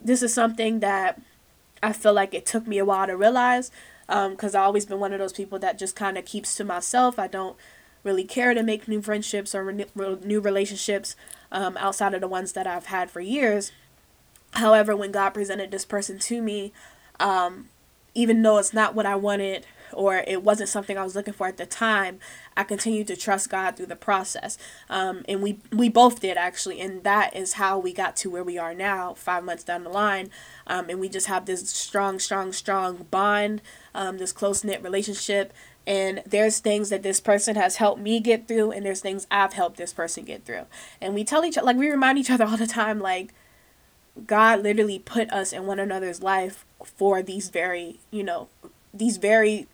this 0.00 0.22
is 0.22 0.32
something 0.32 0.78
that 0.78 1.20
I 1.82 1.92
feel 1.92 2.12
like 2.12 2.34
it 2.34 2.46
took 2.46 2.68
me 2.68 2.78
a 2.78 2.84
while 2.84 3.08
to 3.08 3.16
realize 3.16 3.72
because 4.06 4.54
um, 4.54 4.60
I've 4.60 4.66
always 4.66 4.86
been 4.86 5.00
one 5.00 5.12
of 5.12 5.18
those 5.18 5.32
people 5.32 5.58
that 5.58 5.78
just 5.78 5.96
kind 5.96 6.16
of 6.16 6.24
keeps 6.24 6.54
to 6.56 6.64
myself. 6.64 7.18
I 7.18 7.26
don't 7.26 7.56
really 8.04 8.24
care 8.24 8.54
to 8.54 8.62
make 8.62 8.86
new 8.86 9.02
friendships 9.02 9.54
or 9.54 9.64
re- 9.64 9.86
new 10.22 10.40
relationships 10.40 11.16
um, 11.50 11.76
outside 11.76 12.14
of 12.14 12.20
the 12.20 12.28
ones 12.28 12.52
that 12.52 12.66
I've 12.66 12.86
had 12.86 13.10
for 13.10 13.20
years. 13.20 13.72
However, 14.52 14.96
when 14.96 15.12
God 15.12 15.30
presented 15.30 15.70
this 15.70 15.84
person 15.84 16.18
to 16.20 16.40
me, 16.40 16.72
um, 17.18 17.68
even 18.14 18.40
though 18.40 18.58
it's 18.58 18.72
not 18.72 18.94
what 18.94 19.06
I 19.06 19.16
wanted 19.16 19.66
or 19.92 20.24
it 20.26 20.42
wasn't 20.42 20.68
something 20.68 20.96
I 20.98 21.04
was 21.04 21.14
looking 21.14 21.34
for 21.34 21.46
at 21.46 21.56
the 21.56 21.66
time, 21.66 22.18
I 22.56 22.64
continued 22.64 23.06
to 23.08 23.16
trust 23.16 23.50
God 23.50 23.76
through 23.76 23.86
the 23.86 23.96
process. 23.96 24.58
Um, 24.88 25.24
and 25.28 25.42
we 25.42 25.58
we 25.72 25.88
both 25.88 26.20
did 26.20 26.36
actually, 26.36 26.80
and 26.80 27.02
that 27.04 27.34
is 27.36 27.54
how 27.54 27.78
we 27.78 27.92
got 27.92 28.16
to 28.16 28.30
where 28.30 28.44
we 28.44 28.58
are 28.58 28.74
now, 28.74 29.14
five 29.14 29.44
months 29.44 29.64
down 29.64 29.84
the 29.84 29.90
line. 29.90 30.30
Um, 30.66 30.88
and 30.88 31.00
we 31.00 31.08
just 31.08 31.26
have 31.26 31.46
this 31.46 31.68
strong, 31.70 32.18
strong, 32.18 32.52
strong 32.52 33.06
bond, 33.10 33.62
um, 33.94 34.18
this 34.18 34.32
close 34.32 34.64
knit 34.64 34.82
relationship. 34.82 35.52
And 35.86 36.22
there's 36.26 36.58
things 36.58 36.90
that 36.90 37.04
this 37.04 37.20
person 37.20 37.54
has 37.54 37.76
helped 37.76 38.00
me 38.00 38.18
get 38.18 38.48
through, 38.48 38.72
and 38.72 38.84
there's 38.84 39.00
things 39.00 39.26
I've 39.30 39.52
helped 39.52 39.76
this 39.76 39.92
person 39.92 40.24
get 40.24 40.44
through. 40.44 40.66
And 41.00 41.14
we 41.14 41.22
tell 41.22 41.44
each 41.44 41.56
other, 41.56 41.66
like 41.66 41.76
we 41.76 41.88
remind 41.88 42.18
each 42.18 42.30
other 42.30 42.44
all 42.44 42.56
the 42.56 42.66
time, 42.66 42.98
like 42.98 43.32
God 44.26 44.62
literally 44.62 44.98
put 44.98 45.30
us 45.30 45.52
in 45.52 45.66
one 45.66 45.78
another's 45.78 46.22
life 46.22 46.64
for 46.82 47.22
these 47.22 47.50
very, 47.50 48.00
you 48.10 48.24
know, 48.24 48.48
these 48.92 49.18
very 49.18 49.68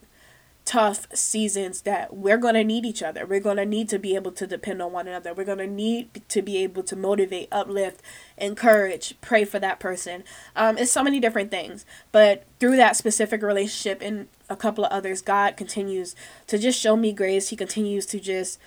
tough 0.65 1.07
seasons 1.13 1.81
that 1.81 2.15
we're 2.15 2.37
going 2.37 2.53
to 2.53 2.63
need 2.63 2.85
each 2.85 3.03
other. 3.03 3.25
We're 3.25 3.41
going 3.41 3.57
to 3.57 3.65
need 3.65 3.89
to 3.89 3.99
be 3.99 4.15
able 4.15 4.31
to 4.33 4.47
depend 4.47 4.81
on 4.81 4.93
one 4.93 5.07
another. 5.07 5.33
We're 5.33 5.43
going 5.43 5.57
to 5.57 5.67
need 5.67 6.21
to 6.29 6.41
be 6.41 6.57
able 6.63 6.83
to 6.83 6.95
motivate, 6.95 7.49
uplift, 7.51 8.01
encourage, 8.37 9.15
pray 9.19 9.43
for 9.43 9.59
that 9.59 9.79
person. 9.79 10.23
Um, 10.55 10.77
it's 10.77 10.91
so 10.91 11.03
many 11.03 11.19
different 11.19 11.51
things. 11.51 11.85
But 12.11 12.45
through 12.59 12.77
that 12.77 12.95
specific 12.95 13.41
relationship 13.41 14.01
and 14.01 14.27
a 14.49 14.55
couple 14.55 14.85
of 14.85 14.91
others, 14.91 15.21
God 15.21 15.57
continues 15.57 16.15
to 16.47 16.57
just 16.57 16.79
show 16.79 16.95
me 16.95 17.11
grace. 17.11 17.49
He 17.49 17.55
continues 17.55 18.05
to 18.07 18.19
just 18.19 18.57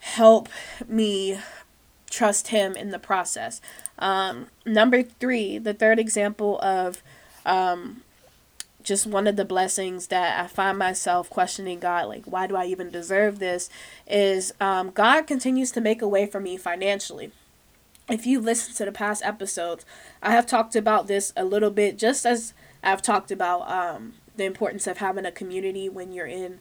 help 0.00 0.48
me 0.88 1.38
trust 2.10 2.48
Him 2.48 2.74
in 2.74 2.90
the 2.90 2.98
process. 2.98 3.60
Um, 3.98 4.46
number 4.66 5.02
three, 5.02 5.58
the 5.58 5.74
third 5.74 5.98
example 5.98 6.58
of 6.60 7.02
um, 7.46 8.02
just 8.84 9.06
one 9.06 9.26
of 9.26 9.36
the 9.36 9.44
blessings 9.44 10.08
that 10.08 10.38
I 10.38 10.46
find 10.46 10.78
myself 10.78 11.28
questioning 11.30 11.80
God, 11.80 12.06
like, 12.06 12.24
why 12.26 12.46
do 12.46 12.54
I 12.54 12.66
even 12.66 12.90
deserve 12.90 13.38
this? 13.38 13.68
Is 14.06 14.52
um, 14.60 14.90
God 14.90 15.26
continues 15.26 15.72
to 15.72 15.80
make 15.80 16.02
a 16.02 16.08
way 16.08 16.26
for 16.26 16.38
me 16.38 16.56
financially. 16.56 17.32
If 18.08 18.26
you 18.26 18.38
listen 18.38 18.74
to 18.74 18.84
the 18.84 18.92
past 18.92 19.24
episodes, 19.24 19.86
I 20.22 20.32
have 20.32 20.46
talked 20.46 20.76
about 20.76 21.06
this 21.06 21.32
a 21.36 21.44
little 21.44 21.70
bit, 21.70 21.98
just 21.98 22.26
as 22.26 22.52
I've 22.82 23.00
talked 23.00 23.30
about 23.30 23.68
um, 23.70 24.14
the 24.36 24.44
importance 24.44 24.86
of 24.86 24.98
having 24.98 25.24
a 25.24 25.32
community 25.32 25.88
when 25.88 26.12
you're 26.12 26.26
in 26.26 26.60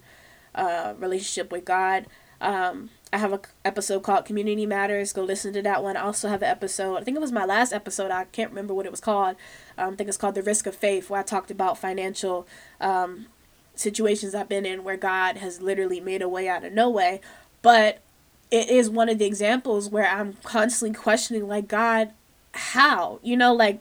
a 0.56 0.96
relationship 0.98 1.51
with 1.51 1.65
God. 1.65 2.08
Um, 2.42 2.90
I 3.12 3.18
have 3.18 3.32
a 3.32 3.42
episode 3.63 4.02
called 4.02 4.25
Community 4.25 4.66
Matters. 4.66 5.13
Go 5.13 5.24
listen 5.24 5.54
to 5.54 5.62
that 5.62 5.84
one. 5.84 5.96
I 5.96 6.02
also 6.02 6.30
have 6.30 6.42
an 6.42 6.50
episode. 6.50 6.98
I 6.98 7.04
think 7.04 7.16
it 7.16 7.22
was 7.22 7.32
my 7.32 7.46
last 7.46 7.72
episode. 7.72 8.10
I 8.10 8.25
can't 8.25 8.50
remember 8.50 8.74
what 8.74 8.86
it 8.86 8.92
was 8.92 9.00
called. 9.00 9.36
Um, 9.78 9.94
I 9.94 9.96
think 9.96 10.08
it's 10.08 10.18
called 10.18 10.36
The 10.36 10.42
Risk 10.42 10.66
of 10.66 10.75
Faith, 10.75 11.10
where 11.10 11.20
I 11.20 11.24
talked 11.24 11.52
about 11.52 11.78
financial 11.78 12.48
um, 12.82 13.28
situations 13.75 14.34
I've 14.34 14.50
been 14.50 14.66
in 14.66 14.84
where 14.84 14.98
God 14.98 15.38
has 15.38 15.62
literally 15.62 16.00
made 16.00 16.22
a 16.22 16.30
way 16.30 16.50
out 16.50 16.63
of 16.63 16.74
no 16.74 16.90
way. 16.90 17.22
But 17.62 18.02
it 18.50 18.70
is 18.70 18.90
one 18.90 19.10
of 19.10 19.20
the 19.20 19.25
examples 19.25 19.90
where 19.90 20.08
I'm 20.08 20.34
constantly 20.44 20.96
questioning, 20.96 21.48
like, 21.48 21.68
God, 21.68 22.13
how? 22.54 23.20
You 23.22 23.38
know, 23.38 23.54
like, 23.54 23.80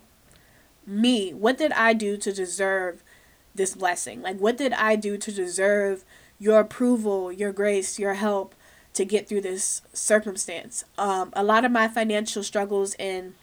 me, 0.86 1.32
what 1.32 1.58
did 1.58 1.72
I 1.72 1.92
do 1.92 2.16
to 2.18 2.32
deserve 2.32 3.02
this 3.54 3.74
blessing? 3.74 4.22
Like, 4.22 4.38
what 4.38 4.56
did 4.56 4.72
I 4.72 4.96
do 4.96 5.16
to 5.16 5.32
deserve 5.32 6.04
your 6.42 6.60
approval, 6.60 7.32
your 7.32 7.52
grace, 7.52 7.98
your 7.98 8.14
help? 8.14 8.54
to 8.94 9.04
get 9.04 9.28
through 9.28 9.40
this 9.40 9.82
circumstance. 9.92 10.84
Um, 10.98 11.30
a 11.32 11.42
lot 11.42 11.64
of 11.64 11.72
my 11.72 11.88
financial 11.88 12.42
struggles 12.42 12.94
and 12.94 13.34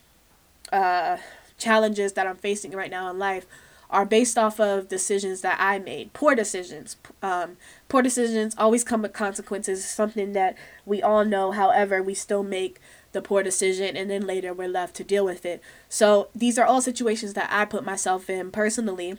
uh, 0.71 1.17
challenges 1.57 2.13
that 2.13 2.27
I'm 2.27 2.35
facing 2.35 2.71
right 2.71 2.91
now 2.91 3.09
in 3.09 3.17
life 3.17 3.45
are 3.89 4.05
based 4.05 4.37
off 4.37 4.59
of 4.59 4.87
decisions 4.87 5.41
that 5.41 5.57
I 5.59 5.79
made, 5.79 6.13
poor 6.13 6.35
decisions. 6.35 6.95
Um, 7.23 7.57
poor 7.87 8.03
decisions 8.03 8.53
always 8.55 8.83
come 8.83 9.01
with 9.01 9.13
consequences, 9.13 9.83
something 9.83 10.33
that 10.33 10.55
we 10.85 11.01
all 11.01 11.25
know. 11.25 11.51
However, 11.51 12.03
we 12.03 12.13
still 12.13 12.43
make 12.43 12.79
the 13.11 13.21
poor 13.21 13.41
decision 13.41 13.97
and 13.97 14.07
then 14.07 14.27
later 14.27 14.53
we're 14.53 14.67
left 14.67 14.95
to 14.97 15.03
deal 15.03 15.25
with 15.25 15.43
it. 15.43 15.63
So 15.89 16.27
these 16.35 16.59
are 16.59 16.65
all 16.65 16.81
situations 16.81 17.33
that 17.33 17.49
I 17.51 17.65
put 17.65 17.83
myself 17.83 18.29
in 18.29 18.51
personally 18.51 19.17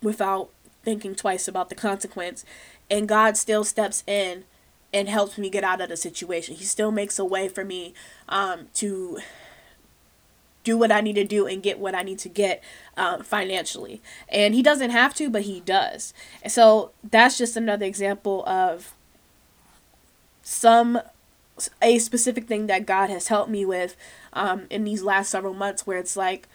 without 0.00 0.50
thinking 0.84 1.16
twice 1.16 1.48
about 1.48 1.68
the 1.68 1.74
consequence. 1.74 2.44
And 2.90 3.08
God 3.08 3.36
still 3.36 3.64
steps 3.64 4.02
in 4.06 4.44
and 4.92 5.08
helps 5.08 5.38
me 5.38 5.48
get 5.48 5.64
out 5.64 5.80
of 5.80 5.88
the 5.88 5.96
situation. 5.96 6.56
He 6.56 6.64
still 6.64 6.90
makes 6.90 7.18
a 7.18 7.24
way 7.24 7.48
for 7.48 7.64
me 7.64 7.94
um, 8.28 8.66
to 8.74 9.20
do 10.64 10.76
what 10.76 10.92
I 10.92 11.00
need 11.00 11.14
to 11.14 11.24
do 11.24 11.46
and 11.46 11.62
get 11.62 11.78
what 11.78 11.94
I 11.94 12.02
need 12.02 12.18
to 12.20 12.28
get 12.28 12.62
uh, 12.96 13.22
financially. 13.22 14.02
And 14.28 14.54
he 14.54 14.62
doesn't 14.62 14.90
have 14.90 15.14
to, 15.14 15.30
but 15.30 15.42
he 15.42 15.60
does. 15.60 16.12
So 16.48 16.90
that's 17.08 17.38
just 17.38 17.56
another 17.56 17.86
example 17.86 18.44
of 18.46 18.94
some 20.42 21.00
a 21.82 21.98
specific 21.98 22.46
thing 22.46 22.66
that 22.68 22.86
God 22.86 23.10
has 23.10 23.28
helped 23.28 23.50
me 23.50 23.66
with 23.66 23.96
um, 24.32 24.66
in 24.70 24.84
these 24.84 25.02
last 25.02 25.30
several 25.30 25.52
months 25.52 25.86
where 25.86 25.98
it's 25.98 26.16
like 26.16 26.48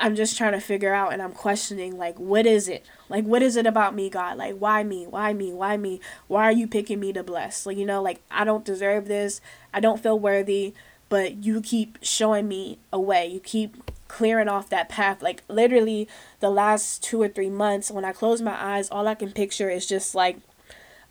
I'm 0.00 0.14
just 0.14 0.36
trying 0.36 0.52
to 0.52 0.60
figure 0.60 0.94
out 0.94 1.12
and 1.12 1.22
I'm 1.22 1.32
questioning 1.32 1.96
like 1.96 2.18
what 2.18 2.46
is 2.46 2.68
it? 2.68 2.84
Like 3.08 3.24
what 3.24 3.42
is 3.42 3.56
it 3.56 3.66
about 3.66 3.94
me, 3.94 4.10
God? 4.10 4.38
Like 4.38 4.56
why 4.56 4.82
me? 4.82 5.06
Why 5.06 5.32
me? 5.32 5.52
Why 5.52 5.76
me? 5.76 6.00
Why 6.26 6.44
are 6.44 6.52
you 6.52 6.66
picking 6.66 7.00
me 7.00 7.12
to 7.12 7.22
bless? 7.22 7.66
Like 7.66 7.76
you 7.76 7.86
know, 7.86 8.02
like 8.02 8.20
I 8.30 8.44
don't 8.44 8.64
deserve 8.64 9.06
this. 9.06 9.40
I 9.72 9.80
don't 9.80 10.02
feel 10.02 10.18
worthy, 10.18 10.74
but 11.08 11.44
you 11.44 11.60
keep 11.60 11.98
showing 12.02 12.48
me 12.48 12.78
a 12.92 13.00
way. 13.00 13.26
You 13.26 13.40
keep 13.40 13.90
clearing 14.08 14.48
off 14.48 14.70
that 14.70 14.88
path. 14.88 15.22
Like 15.22 15.42
literally 15.48 16.08
the 16.40 16.50
last 16.50 17.02
2 17.02 17.20
or 17.20 17.28
3 17.28 17.50
months 17.50 17.90
when 17.90 18.04
I 18.04 18.12
close 18.12 18.40
my 18.40 18.56
eyes, 18.60 18.88
all 18.90 19.08
I 19.08 19.14
can 19.14 19.32
picture 19.32 19.70
is 19.70 19.86
just 19.86 20.14
like 20.14 20.38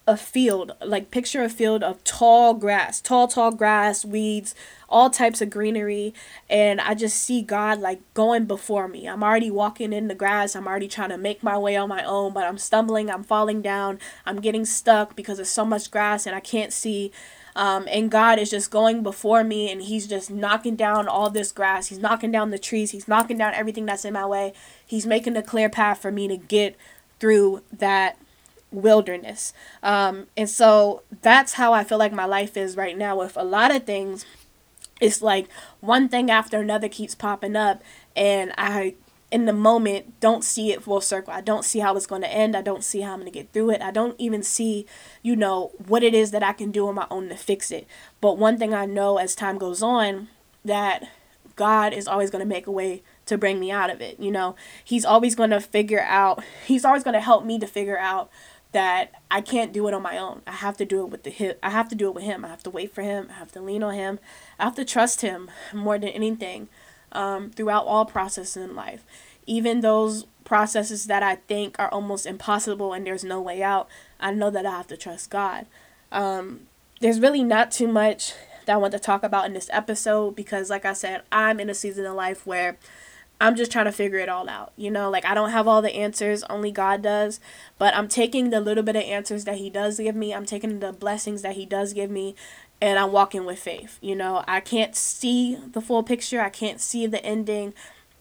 a 0.08 0.16
field, 0.16 0.74
like 0.86 1.10
picture 1.10 1.44
a 1.44 1.50
field 1.50 1.84
of 1.84 2.04
tall 2.04 2.54
grass, 2.54 3.02
tall, 3.02 3.28
tall 3.28 3.52
grass, 3.52 4.06
weeds, 4.06 4.54
all 4.88 5.10
types 5.10 5.42
of 5.42 5.50
greenery. 5.50 6.14
And 6.48 6.80
I 6.80 6.94
just 6.94 7.18
see 7.18 7.42
God 7.42 7.80
like 7.80 8.02
going 8.14 8.46
before 8.46 8.88
me. 8.88 9.08
I'm 9.08 9.24
already 9.24 9.50
walking 9.50 9.94
in 9.94 10.08
the 10.08 10.16
grass. 10.16 10.56
I'm 10.56 10.68
already 10.68 10.88
trying 10.88 11.10
to 11.10 11.18
make 11.18 11.42
my 11.42 11.58
way 11.58 11.76
on 11.76 11.90
my 11.90 12.04
own, 12.04 12.34
but 12.34 12.44
I'm 12.44 12.60
stumbling, 12.60 13.10
I'm 13.10 13.24
falling 13.24 13.64
down, 13.64 14.00
I'm 14.26 14.42
getting 14.42 14.66
stuck 14.66 15.16
because 15.16 15.38
there's 15.38 15.50
so 15.50 15.66
much 15.66 15.90
grass 15.90 16.28
and 16.28 16.36
I 16.36 16.40
can't 16.40 16.72
see. 16.72 17.12
Um, 17.56 17.88
and 17.90 18.12
God 18.12 18.38
is 18.38 18.52
just 18.52 18.70
going 18.70 19.02
before 19.02 19.44
me 19.44 19.72
and 19.72 19.82
He's 19.82 20.08
just 20.08 20.30
knocking 20.30 20.76
down 20.76 21.08
all 21.08 21.32
this 21.32 21.52
grass. 21.52 21.88
He's 21.88 22.00
knocking 22.00 22.32
down 22.32 22.52
the 22.52 22.60
trees. 22.60 22.92
He's 22.92 23.08
knocking 23.08 23.38
down 23.38 23.56
everything 23.56 23.88
that's 23.88 24.06
in 24.06 24.14
my 24.14 24.26
way. 24.26 24.54
He's 24.86 25.08
making 25.08 25.36
a 25.36 25.42
clear 25.42 25.70
path 25.70 26.00
for 26.00 26.12
me 26.12 26.28
to 26.28 26.38
get 26.38 26.76
through 27.20 27.64
that 27.72 28.20
wilderness. 28.76 29.54
Um, 29.82 30.28
and 30.36 30.50
so 30.50 31.04
that's 31.22 31.54
how 31.54 31.74
I 31.74 31.84
feel 31.84 31.98
like 31.98 32.14
my 32.14 32.26
life 32.26 32.58
is 32.58 32.76
right 32.78 32.98
now 32.98 33.18
with 33.18 33.38
a 33.38 33.44
lot 33.44 33.74
of 33.76 33.86
things. 33.86 34.26
It's 35.02 35.22
like 35.22 35.48
one 35.82 36.08
thing 36.08 36.32
after 36.32 36.60
another 36.60 36.88
keeps 36.88 37.16
popping 37.16 37.56
up, 37.56 37.84
and 38.16 38.54
I, 38.58 38.96
in 39.30 39.46
the 39.46 39.54
moment, 39.54 40.20
don't 40.22 40.44
see 40.44 40.72
it 40.72 40.84
full 40.84 41.02
circle. 41.02 41.34
I 41.34 41.42
don't 41.42 41.66
see 41.66 41.80
how 41.80 41.98
it's 41.98 42.08
going 42.08 42.22
to 42.22 42.32
end. 42.32 42.56
I 42.56 42.62
don't 42.62 42.84
see 42.84 43.02
how 43.02 43.12
I'm 43.12 43.20
going 43.20 43.32
to 43.32 43.38
get 43.38 43.52
through 43.52 43.72
it. 43.72 43.82
I 43.82 43.92
don't 43.92 44.16
even 44.18 44.42
see, 44.42 44.86
you 45.22 45.36
know, 45.36 45.72
what 45.88 46.04
it 46.04 46.14
is 46.14 46.32
that 46.32 46.44
I 46.44 46.54
can 46.54 46.72
do 46.72 46.88
on 46.88 46.96
my 46.96 47.08
own 47.12 47.28
to 47.30 47.36
fix 47.36 47.72
it. 47.72 47.88
But 48.22 48.38
one 48.38 48.58
thing 48.58 48.74
I 48.74 48.86
know 48.86 49.18
as 49.18 49.36
time 49.36 49.58
goes 49.58 49.82
on 49.84 50.30
that 50.64 51.10
God 51.56 51.94
is 51.94 52.08
always 52.08 52.30
going 52.30 52.44
to 52.44 52.48
make 52.48 52.68
a 52.68 52.72
way 52.72 53.02
to 53.26 53.38
bring 53.38 53.60
me 53.60 53.72
out 53.72 53.90
of 53.90 54.02
it. 54.02 54.20
You 54.20 54.32
know, 54.32 54.56
He's 54.84 55.06
always 55.06 55.36
going 55.36 55.50
to 55.52 55.62
figure 55.62 56.02
out, 56.02 56.44
He's 56.66 56.86
always 56.86 57.04
going 57.04 57.14
to 57.14 57.22
help 57.22 57.46
me 57.46 57.60
to 57.60 57.68
figure 57.68 57.98
out 57.98 58.30
that 58.76 59.14
I 59.32 59.40
can't 59.40 59.72
do 59.72 59.88
it 59.88 59.94
on 59.94 60.02
my 60.02 60.18
own. 60.18 60.42
I 60.46 60.52
have 60.52 60.76
to 60.78 60.86
do 60.86 61.00
it 61.00 61.10
with 61.10 61.24
the 61.24 61.30
hip. 61.30 61.58
I 61.64 61.70
have 61.70 61.88
to 61.88 61.96
do 61.96 62.10
it 62.10 62.14
with 62.14 62.26
him. 62.26 62.44
I 62.44 62.50
have 62.50 62.64
to 62.64 62.70
wait 62.70 62.94
for 62.94 63.04
him. 63.04 63.30
I 63.30 63.36
have 63.36 63.54
to 63.54 63.62
lean 63.62 63.84
on 63.84 63.94
him. 63.94 64.20
I 64.60 64.66
have 64.66 64.76
to 64.76 64.84
trust 64.84 65.22
him 65.22 65.50
more 65.74 65.98
than 65.98 66.10
anything 66.10 66.68
um, 67.14 67.52
throughout 67.52 67.86
all 67.86 68.04
processes 68.04 68.58
in 68.58 68.76
life. 68.76 69.06
Even 69.46 69.80
those 69.80 70.26
processes 70.44 71.06
that 71.06 71.24
I 71.24 71.36
think 71.36 71.80
are 71.80 71.88
almost 71.88 72.26
impossible 72.26 72.92
and 72.92 73.08
there's 73.08 73.24
no 73.24 73.40
way 73.40 73.64
out, 73.64 73.88
I 74.20 74.32
know 74.32 74.50
that 74.50 74.66
I 74.66 74.72
have 74.72 74.88
to 74.88 74.98
trust 74.98 75.30
God. 75.30 75.68
Um, 76.12 76.68
there's 77.00 77.22
really 77.22 77.46
not 77.46 77.72
too 77.72 77.88
much 77.88 78.34
that 78.66 78.74
I 78.74 78.78
want 78.78 78.92
to 78.92 79.00
talk 79.00 79.24
about 79.24 79.46
in 79.46 79.54
this 79.54 79.70
episode 79.72 80.36
because, 80.36 80.70
like 80.70 80.84
I 80.84 80.92
said, 80.92 81.22
I'm 81.32 81.62
in 81.62 81.70
a 81.70 81.74
season 81.74 82.06
of 82.06 82.16
life 82.16 82.46
where 82.46 82.78
I'm 83.40 83.56
just 83.56 83.72
trying 83.72 83.86
to 83.86 83.92
figure 83.92 84.20
it 84.20 84.30
all 84.30 84.50
out. 84.50 84.72
You 84.76 84.90
know, 84.90 85.10
like 85.10 85.26
I 85.26 85.34
don't 85.34 85.52
have 85.52 85.68
all 85.68 85.82
the 85.82 85.94
answers, 85.94 86.44
only 86.44 86.72
God 86.72 87.02
does. 87.02 87.40
But 87.78 87.96
I'm 87.96 88.08
taking 88.08 88.50
the 88.50 88.62
little 88.62 88.84
bit 88.84 88.96
of 88.96 89.04
answers 89.04 89.46
that 89.46 89.58
He 89.58 89.70
does 89.70 89.98
give 89.98 90.16
me, 90.16 90.34
I'm 90.34 90.46
taking 90.46 90.80
the 90.80 90.94
blessings 90.94 91.42
that 91.42 91.56
He 91.56 91.66
does 91.66 91.94
give 91.94 92.10
me, 92.10 92.36
and 92.82 92.98
I'm 92.98 93.12
walking 93.12 93.46
with 93.46 93.60
faith. 93.60 93.98
You 94.02 94.16
know, 94.16 94.44
I 94.48 94.60
can't 94.60 94.96
see 94.96 95.56
the 95.56 95.82
full 95.82 96.04
picture, 96.04 96.42
I 96.42 96.50
can't 96.50 96.80
see 96.80 97.08
the 97.08 97.24
ending, 97.26 97.74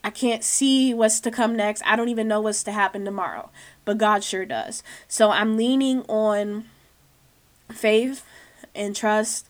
I 0.03 0.11
can't 0.11 0.45
see 0.45 0.93
what's 0.93 1.21
to 1.21 1.31
come 1.31 1.57
next. 1.57 1.83
I 1.87 1.97
don't 1.97 2.11
even 2.11 2.29
know 2.29 2.41
what's 2.41 2.63
to 2.65 2.73
happen 2.73 3.05
tomorrow, 3.05 3.51
but 3.85 3.99
God 3.99 4.23
sure 4.23 4.45
does. 4.45 4.83
So 5.09 5.31
I'm 5.31 5.57
leaning 5.57 6.03
on 6.03 6.67
faith 7.73 8.25
and 8.75 8.95
trust 8.95 9.49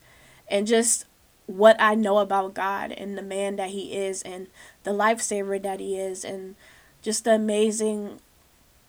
and 0.49 0.67
just 0.67 1.07
what 1.47 1.77
I 1.79 1.95
know 1.95 2.19
about 2.19 2.55
God 2.55 2.93
and 2.93 3.17
the 3.17 3.23
man 3.23 3.57
that 3.57 3.71
He 3.71 3.97
is 3.97 4.23
and 4.23 4.47
the 4.83 4.93
lifesaver 4.93 5.63
that 5.63 5.81
He 5.81 5.99
is 5.99 6.25
and 6.25 6.55
just 7.03 7.25
the 7.25 7.35
amazing 7.35 8.21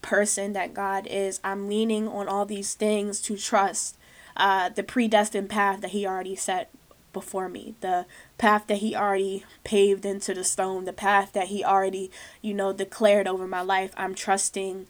person 0.02 0.54
that 0.54 0.74
God 0.74 1.08
is. 1.08 1.40
I'm 1.44 1.68
leaning 1.68 2.08
on 2.08 2.28
all 2.28 2.46
these 2.46 2.74
things 2.74 3.22
to 3.22 3.38
trust 3.38 3.98
uh, 4.38 4.70
the 4.70 4.84
predestined 4.84 5.50
path 5.50 5.82
that 5.82 5.92
He 5.92 6.06
already 6.06 6.36
set 6.36 6.70
before 7.12 7.50
me, 7.50 7.76
the 7.82 8.06
path 8.38 8.68
that 8.68 8.78
He 8.78 8.96
already 8.96 9.46
paved 9.64 10.06
into 10.06 10.34
the 10.34 10.44
stone, 10.44 10.86
the 10.86 10.94
path 10.94 11.34
that 11.34 11.48
He 11.48 11.64
already, 11.64 12.12
you 12.42 12.54
know, 12.54 12.72
declared 12.74 13.28
over 13.28 13.48
my 13.48 13.62
life. 13.62 13.92
I'm 13.98 14.16
trusting 14.16 14.88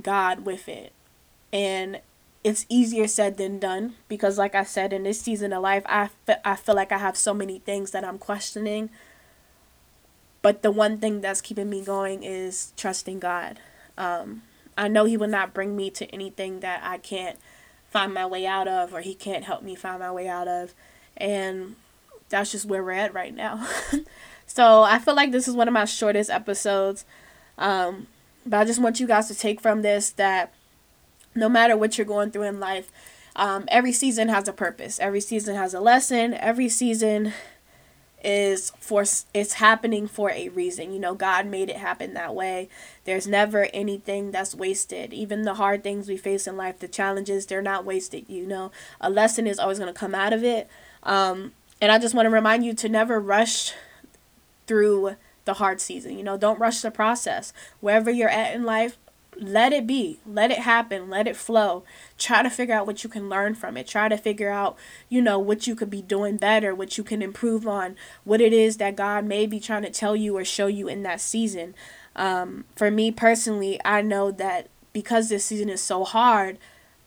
God 0.00 0.44
with 0.44 0.68
it. 0.68 0.92
And 1.52 2.00
it's 2.48 2.66
easier 2.68 3.06
said 3.06 3.36
than 3.36 3.58
done 3.58 3.94
because 4.08 4.38
like 4.38 4.54
i 4.54 4.64
said 4.64 4.92
in 4.92 5.02
this 5.04 5.20
season 5.20 5.52
of 5.52 5.62
life 5.62 5.82
I, 5.86 6.08
I 6.44 6.56
feel 6.56 6.74
like 6.74 6.92
i 6.92 6.98
have 6.98 7.16
so 7.16 7.34
many 7.34 7.58
things 7.58 7.90
that 7.92 8.04
i'm 8.04 8.18
questioning 8.18 8.90
but 10.42 10.62
the 10.62 10.70
one 10.70 10.98
thing 10.98 11.20
that's 11.20 11.40
keeping 11.40 11.68
me 11.68 11.82
going 11.82 12.22
is 12.22 12.72
trusting 12.76 13.18
God. 13.18 13.58
Um, 13.96 14.42
I 14.76 14.88
know 14.88 15.04
He 15.04 15.16
will 15.16 15.28
not 15.28 15.52
bring 15.52 15.76
me 15.76 15.90
to 15.90 16.06
anything 16.06 16.60
that 16.60 16.80
I 16.84 16.98
can't 16.98 17.38
find 17.90 18.14
my 18.14 18.26
way 18.26 18.46
out 18.46 18.68
of 18.68 18.94
or 18.94 19.00
He 19.00 19.14
can't 19.14 19.44
help 19.44 19.62
me 19.62 19.74
find 19.74 19.98
my 19.98 20.12
way 20.12 20.28
out 20.28 20.48
of. 20.48 20.74
And 21.16 21.76
that's 22.28 22.52
just 22.52 22.66
where 22.66 22.82
we're 22.84 22.92
at 22.92 23.14
right 23.14 23.34
now. 23.34 23.66
so 24.46 24.82
I 24.82 24.98
feel 24.98 25.14
like 25.14 25.32
this 25.32 25.48
is 25.48 25.54
one 25.54 25.68
of 25.68 25.74
my 25.74 25.84
shortest 25.84 26.30
episodes. 26.30 27.04
Um, 27.56 28.06
but 28.46 28.60
I 28.60 28.64
just 28.64 28.80
want 28.80 29.00
you 29.00 29.06
guys 29.06 29.26
to 29.28 29.34
take 29.34 29.60
from 29.60 29.82
this 29.82 30.10
that 30.10 30.54
no 31.34 31.48
matter 31.48 31.76
what 31.76 31.98
you're 31.98 32.06
going 32.06 32.30
through 32.30 32.42
in 32.42 32.60
life, 32.60 32.90
um, 33.36 33.66
every 33.68 33.92
season 33.92 34.28
has 34.28 34.48
a 34.48 34.52
purpose. 34.52 34.98
Every 34.98 35.20
season 35.20 35.54
has 35.54 35.74
a 35.74 35.80
lesson. 35.80 36.34
Every 36.34 36.68
season 36.68 37.32
is 38.24 38.72
for 38.80 39.04
it's 39.32 39.54
happening 39.54 40.08
for 40.08 40.30
a 40.30 40.48
reason. 40.48 40.92
You 40.92 40.98
know, 40.98 41.14
God 41.14 41.46
made 41.46 41.70
it 41.70 41.76
happen 41.76 42.14
that 42.14 42.34
way. 42.34 42.68
There's 43.04 43.28
never 43.28 43.68
anything 43.72 44.32
that's 44.32 44.54
wasted. 44.54 45.12
Even 45.12 45.42
the 45.42 45.54
hard 45.54 45.84
things 45.84 46.08
we 46.08 46.16
face 46.16 46.46
in 46.46 46.56
life, 46.56 46.80
the 46.80 46.88
challenges, 46.88 47.46
they're 47.46 47.62
not 47.62 47.84
wasted. 47.84 48.24
You 48.28 48.46
know, 48.46 48.72
a 49.00 49.08
lesson 49.08 49.46
is 49.46 49.58
always 49.58 49.78
going 49.78 49.92
to 49.92 49.98
come 49.98 50.14
out 50.14 50.32
of 50.32 50.42
it. 50.42 50.68
Um, 51.04 51.52
and 51.80 51.92
I 51.92 51.98
just 51.98 52.14
want 52.14 52.26
to 52.26 52.30
remind 52.30 52.64
you 52.64 52.74
to 52.74 52.88
never 52.88 53.20
rush 53.20 53.72
through 54.66 55.14
the 55.44 55.54
hard 55.54 55.80
season. 55.80 56.18
You 56.18 56.24
know, 56.24 56.36
don't 56.36 56.58
rush 56.58 56.80
the 56.80 56.90
process. 56.90 57.52
Wherever 57.80 58.10
you're 58.10 58.28
at 58.28 58.54
in 58.54 58.64
life, 58.64 58.98
let 59.40 59.72
it 59.72 59.86
be 59.86 60.18
let 60.26 60.50
it 60.50 60.58
happen 60.60 61.08
let 61.10 61.26
it 61.26 61.36
flow. 61.36 61.84
Try 62.18 62.42
to 62.42 62.50
figure 62.50 62.74
out 62.74 62.86
what 62.86 63.04
you 63.04 63.10
can 63.10 63.28
learn 63.28 63.54
from 63.54 63.76
it. 63.76 63.86
Try 63.86 64.08
to 64.08 64.16
figure 64.16 64.50
out 64.50 64.76
you 65.08 65.22
know 65.22 65.38
what 65.38 65.66
you 65.66 65.74
could 65.74 65.90
be 65.90 66.02
doing 66.02 66.36
better 66.36 66.74
what 66.74 66.98
you 66.98 67.04
can 67.04 67.22
improve 67.22 67.66
on 67.66 67.96
what 68.24 68.40
it 68.40 68.52
is 68.52 68.76
that 68.78 68.96
god 68.96 69.24
may 69.24 69.46
be 69.46 69.60
trying 69.60 69.82
to 69.82 69.90
tell 69.90 70.16
you 70.16 70.36
or 70.36 70.44
show 70.44 70.66
you 70.66 70.88
in 70.88 71.02
that 71.02 71.20
season. 71.20 71.74
Um, 72.16 72.64
for 72.74 72.90
me 72.90 73.12
personally 73.12 73.80
i 73.84 74.02
know 74.02 74.30
that 74.32 74.68
because 74.92 75.28
this 75.28 75.44
season 75.44 75.68
is 75.68 75.80
so 75.80 76.02
hard 76.02 76.58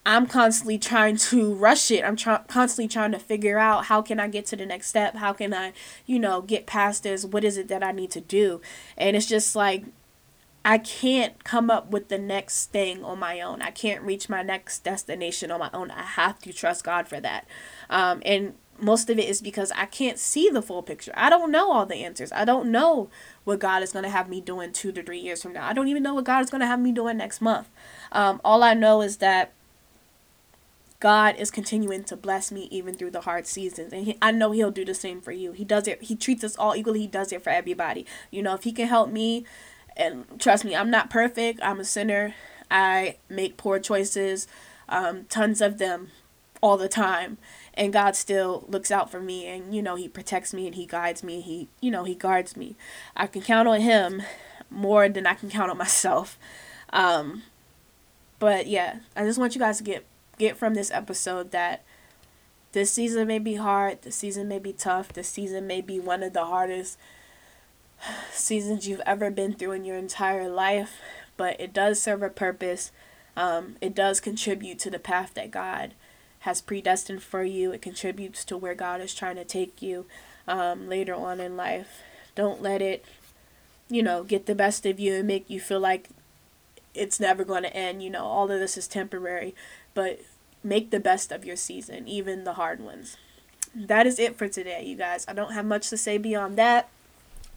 i'm 0.05 0.25
constantly 0.25 0.77
trying 0.77 1.15
to 1.15 1.53
rush 1.53 1.91
it. 1.91 2.03
I'm 2.03 2.15
try- 2.15 2.43
constantly 2.47 2.87
trying 2.87 3.11
to 3.11 3.19
figure 3.19 3.57
out 3.57 3.85
how 3.85 4.01
can 4.01 4.19
i 4.19 4.27
get 4.27 4.45
to 4.47 4.55
the 4.55 4.65
next 4.65 4.87
step? 4.87 5.15
How 5.15 5.33
can 5.33 5.53
i 5.53 5.73
you 6.05 6.19
know 6.19 6.41
get 6.41 6.65
past 6.65 7.03
this? 7.03 7.25
What 7.25 7.43
is 7.43 7.57
it 7.57 7.67
that 7.67 7.83
i 7.83 7.91
need 7.91 8.11
to 8.11 8.21
do? 8.21 8.61
And 8.97 9.15
it's 9.15 9.27
just 9.27 9.55
like 9.55 9.85
I 10.63 10.77
can't 10.77 11.43
come 11.43 11.69
up 11.71 11.89
with 11.89 12.09
the 12.09 12.19
next 12.19 12.67
thing 12.67 13.03
on 13.03 13.19
my 13.19 13.41
own. 13.41 13.61
I 13.61 13.71
can't 13.71 14.01
reach 14.03 14.29
my 14.29 14.43
next 14.43 14.83
destination 14.83 15.49
on 15.49 15.59
my 15.59 15.71
own. 15.73 15.89
I 15.89 16.03
have 16.03 16.39
to 16.39 16.53
trust 16.53 16.83
God 16.83 17.07
for 17.07 17.19
that. 17.19 17.47
Um, 17.89 18.21
and 18.23 18.53
most 18.79 19.09
of 19.09 19.17
it 19.17 19.27
is 19.27 19.41
because 19.41 19.71
I 19.75 19.85
can't 19.85 20.19
see 20.19 20.49
the 20.49 20.61
full 20.61 20.83
picture. 20.83 21.13
I 21.15 21.29
don't 21.29 21.51
know 21.51 21.71
all 21.71 21.85
the 21.85 21.97
answers. 21.97 22.31
I 22.31 22.45
don't 22.45 22.71
know 22.71 23.09
what 23.43 23.59
God 23.59 23.81
is 23.83 23.91
going 23.91 24.03
to 24.03 24.09
have 24.09 24.29
me 24.29 24.41
doing 24.41 24.71
two 24.71 24.91
to 24.91 25.03
three 25.03 25.19
years 25.19 25.41
from 25.41 25.53
now. 25.53 25.67
I 25.67 25.73
don't 25.73 25.87
even 25.87 26.03
know 26.03 26.13
what 26.13 26.25
God 26.25 26.43
is 26.43 26.49
going 26.49 26.61
to 26.61 26.67
have 26.67 26.79
me 26.79 26.91
doing 26.91 27.17
next 27.17 27.41
month. 27.41 27.69
Um, 28.11 28.41
all 28.43 28.63
I 28.63 28.73
know 28.73 29.01
is 29.01 29.17
that 29.17 29.53
God 30.99 31.35
is 31.37 31.49
continuing 31.49 32.03
to 32.05 32.15
bless 32.15 32.51
me 32.51 32.67
even 32.71 32.93
through 32.93 33.09
the 33.09 33.21
hard 33.21 33.47
seasons. 33.47 33.91
And 33.91 34.05
he, 34.05 34.17
I 34.21 34.31
know 34.31 34.51
He'll 34.51 34.71
do 34.71 34.85
the 34.85 34.93
same 34.93 35.19
for 35.19 35.31
you. 35.31 35.51
He 35.51 35.65
does 35.65 35.87
it, 35.87 36.03
He 36.03 36.15
treats 36.15 36.43
us 36.43 36.55
all 36.55 36.75
equally. 36.75 37.01
He 37.01 37.07
does 37.07 37.31
it 37.31 37.43
for 37.43 37.49
everybody. 37.49 38.05
You 38.29 38.43
know, 38.43 38.53
if 38.53 38.63
He 38.63 38.71
can 38.71 38.87
help 38.87 39.09
me 39.11 39.43
and 39.97 40.25
trust 40.39 40.65
me, 40.65 40.75
I'm 40.75 40.89
not 40.89 41.09
perfect. 41.09 41.59
I'm 41.63 41.79
a 41.79 41.85
sinner. 41.85 42.35
I 42.69 43.17
make 43.29 43.57
poor 43.57 43.79
choices, 43.79 44.47
um, 44.87 45.25
tons 45.25 45.61
of 45.61 45.77
them 45.77 46.09
all 46.61 46.77
the 46.77 46.87
time. 46.87 47.37
And 47.73 47.91
God 47.91 48.15
still 48.15 48.65
looks 48.67 48.91
out 48.91 49.11
for 49.11 49.19
me 49.19 49.47
and, 49.47 49.75
you 49.75 49.81
know, 49.81 49.95
He 49.95 50.07
protects 50.07 50.53
me 50.53 50.67
and 50.67 50.75
He 50.75 50.85
guides 50.85 51.23
me. 51.23 51.41
He, 51.41 51.67
you 51.81 51.91
know, 51.91 52.03
He 52.03 52.15
guards 52.15 52.55
me. 52.55 52.75
I 53.15 53.27
can 53.27 53.41
count 53.41 53.67
on 53.67 53.81
Him 53.81 54.21
more 54.69 55.09
than 55.09 55.27
I 55.27 55.33
can 55.33 55.49
count 55.49 55.71
on 55.71 55.77
myself. 55.77 56.39
Um, 56.91 57.43
but 58.39 58.67
yeah, 58.67 58.99
I 59.15 59.23
just 59.25 59.39
want 59.39 59.55
you 59.55 59.59
guys 59.59 59.77
to 59.77 59.83
get 59.83 60.05
get 60.37 60.57
from 60.57 60.73
this 60.73 60.89
episode 60.91 61.51
that 61.51 61.83
this 62.71 62.89
season 62.91 63.27
may 63.27 63.37
be 63.37 63.55
hard, 63.55 64.01
the 64.01 64.11
season 64.11 64.47
may 64.47 64.59
be 64.59 64.73
tough, 64.73 65.13
the 65.13 65.23
season 65.23 65.67
may 65.67 65.81
be 65.81 65.99
one 65.99 66.23
of 66.23 66.33
the 66.33 66.45
hardest 66.45 66.97
seasons 68.31 68.87
you've 68.87 69.01
ever 69.05 69.29
been 69.29 69.53
through 69.53 69.71
in 69.73 69.85
your 69.85 69.97
entire 69.97 70.49
life, 70.49 70.99
but 71.37 71.59
it 71.59 71.73
does 71.73 72.01
serve 72.01 72.23
a 72.23 72.29
purpose. 72.29 72.91
Um, 73.35 73.75
it 73.81 73.95
does 73.95 74.19
contribute 74.19 74.79
to 74.79 74.89
the 74.89 74.99
path 74.99 75.33
that 75.35 75.51
God 75.51 75.93
has 76.39 76.61
predestined 76.61 77.23
for 77.23 77.43
you. 77.43 77.71
It 77.71 77.81
contributes 77.81 78.43
to 78.45 78.57
where 78.57 78.75
God 78.75 79.01
is 79.01 79.13
trying 79.13 79.35
to 79.35 79.45
take 79.45 79.81
you 79.81 80.05
um, 80.47 80.89
later 80.89 81.13
on 81.13 81.39
in 81.39 81.55
life. 81.55 82.01
Don't 82.35 82.61
let 82.61 82.81
it, 82.81 83.05
you 83.89 84.01
know, 84.01 84.23
get 84.23 84.45
the 84.45 84.55
best 84.55 84.85
of 84.85 84.99
you 84.99 85.15
and 85.15 85.27
make 85.27 85.49
you 85.49 85.59
feel 85.59 85.79
like 85.79 86.09
it's 86.93 87.19
never 87.19 87.43
going 87.43 87.63
to 87.63 87.75
end. 87.75 88.01
You 88.03 88.09
know, 88.09 88.25
all 88.25 88.51
of 88.51 88.59
this 88.59 88.77
is 88.77 88.87
temporary, 88.87 89.53
but 89.93 90.19
make 90.63 90.89
the 90.89 90.99
best 90.99 91.31
of 91.31 91.45
your 91.45 91.55
season, 91.55 92.07
even 92.07 92.43
the 92.43 92.53
hard 92.53 92.79
ones. 92.79 93.17
That 93.73 94.05
is 94.05 94.19
it 94.19 94.35
for 94.35 94.47
today, 94.47 94.83
you 94.83 94.95
guys. 94.97 95.25
I 95.27 95.33
don't 95.33 95.53
have 95.53 95.65
much 95.65 95.89
to 95.89 95.97
say 95.97 96.17
beyond 96.17 96.57
that 96.57 96.89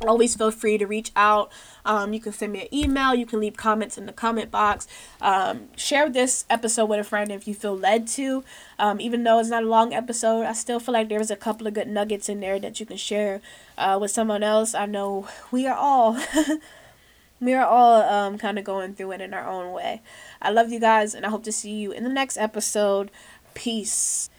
always 0.01 0.35
feel 0.35 0.51
free 0.51 0.79
to 0.79 0.87
reach 0.87 1.11
out. 1.17 1.51
Um, 1.85 2.13
you 2.13 2.21
can 2.21 2.33
send 2.33 2.53
me 2.53 2.63
an 2.63 2.75
email. 2.75 3.15
You 3.15 3.27
can 3.27 3.41
leave 3.41 3.57
comments 3.57 3.99
in 3.99 4.07
the 4.07 4.13
comment 4.13 4.51
box. 4.51 4.87
Um, 5.21 5.69
share 5.77 6.09
this 6.09 6.45
episode 6.51 6.87
with 6.87 7.01
a 7.01 7.05
friend 7.05 7.31
if 7.31 7.47
you 7.47 7.55
feel 7.55 7.77
led 7.77 8.07
to. 8.09 8.45
Um, 8.79 9.01
even 9.01 9.25
though 9.25 9.39
it's 9.39 9.51
not 9.51 9.63
a 9.63 9.67
long 9.67 9.95
episode 9.95 10.43
i 10.45 10.53
still 10.53 10.81
feel 10.81 10.95
like 10.95 11.09
there's 11.09 11.31
a 11.31 11.37
couple 11.37 11.67
of 11.67 11.75
good 11.75 11.89
nuggets 11.89 12.29
in 12.29 12.41
there 12.41 12.59
that 12.59 12.81
you 12.81 12.87
can 12.87 12.97
share 12.97 13.41
uh, 13.79 13.99
with 14.01 14.11
someone 14.11 14.43
else. 14.43 14.75
I 14.75 14.87
know 14.87 15.29
we 15.51 15.67
are 15.67 15.77
all 15.77 16.19
we 17.41 17.53
are 17.55 17.67
all 17.67 18.03
um, 18.03 18.39
kind 18.39 18.59
of 18.59 18.65
going 18.65 18.95
through 18.95 19.13
it 19.13 19.21
in 19.21 19.35
our 19.35 19.47
own 19.47 19.73
way. 19.73 20.03
I 20.43 20.51
love 20.51 20.73
you 20.73 20.81
guys 20.81 21.15
and 21.15 21.25
i 21.25 21.31
hope 21.31 21.45
to 21.45 21.53
see 21.53 21.73
you 21.73 21.93
in 21.93 22.05
the 22.05 22.11
next 22.11 22.37
episode. 22.37 23.11
Peace 23.55 24.31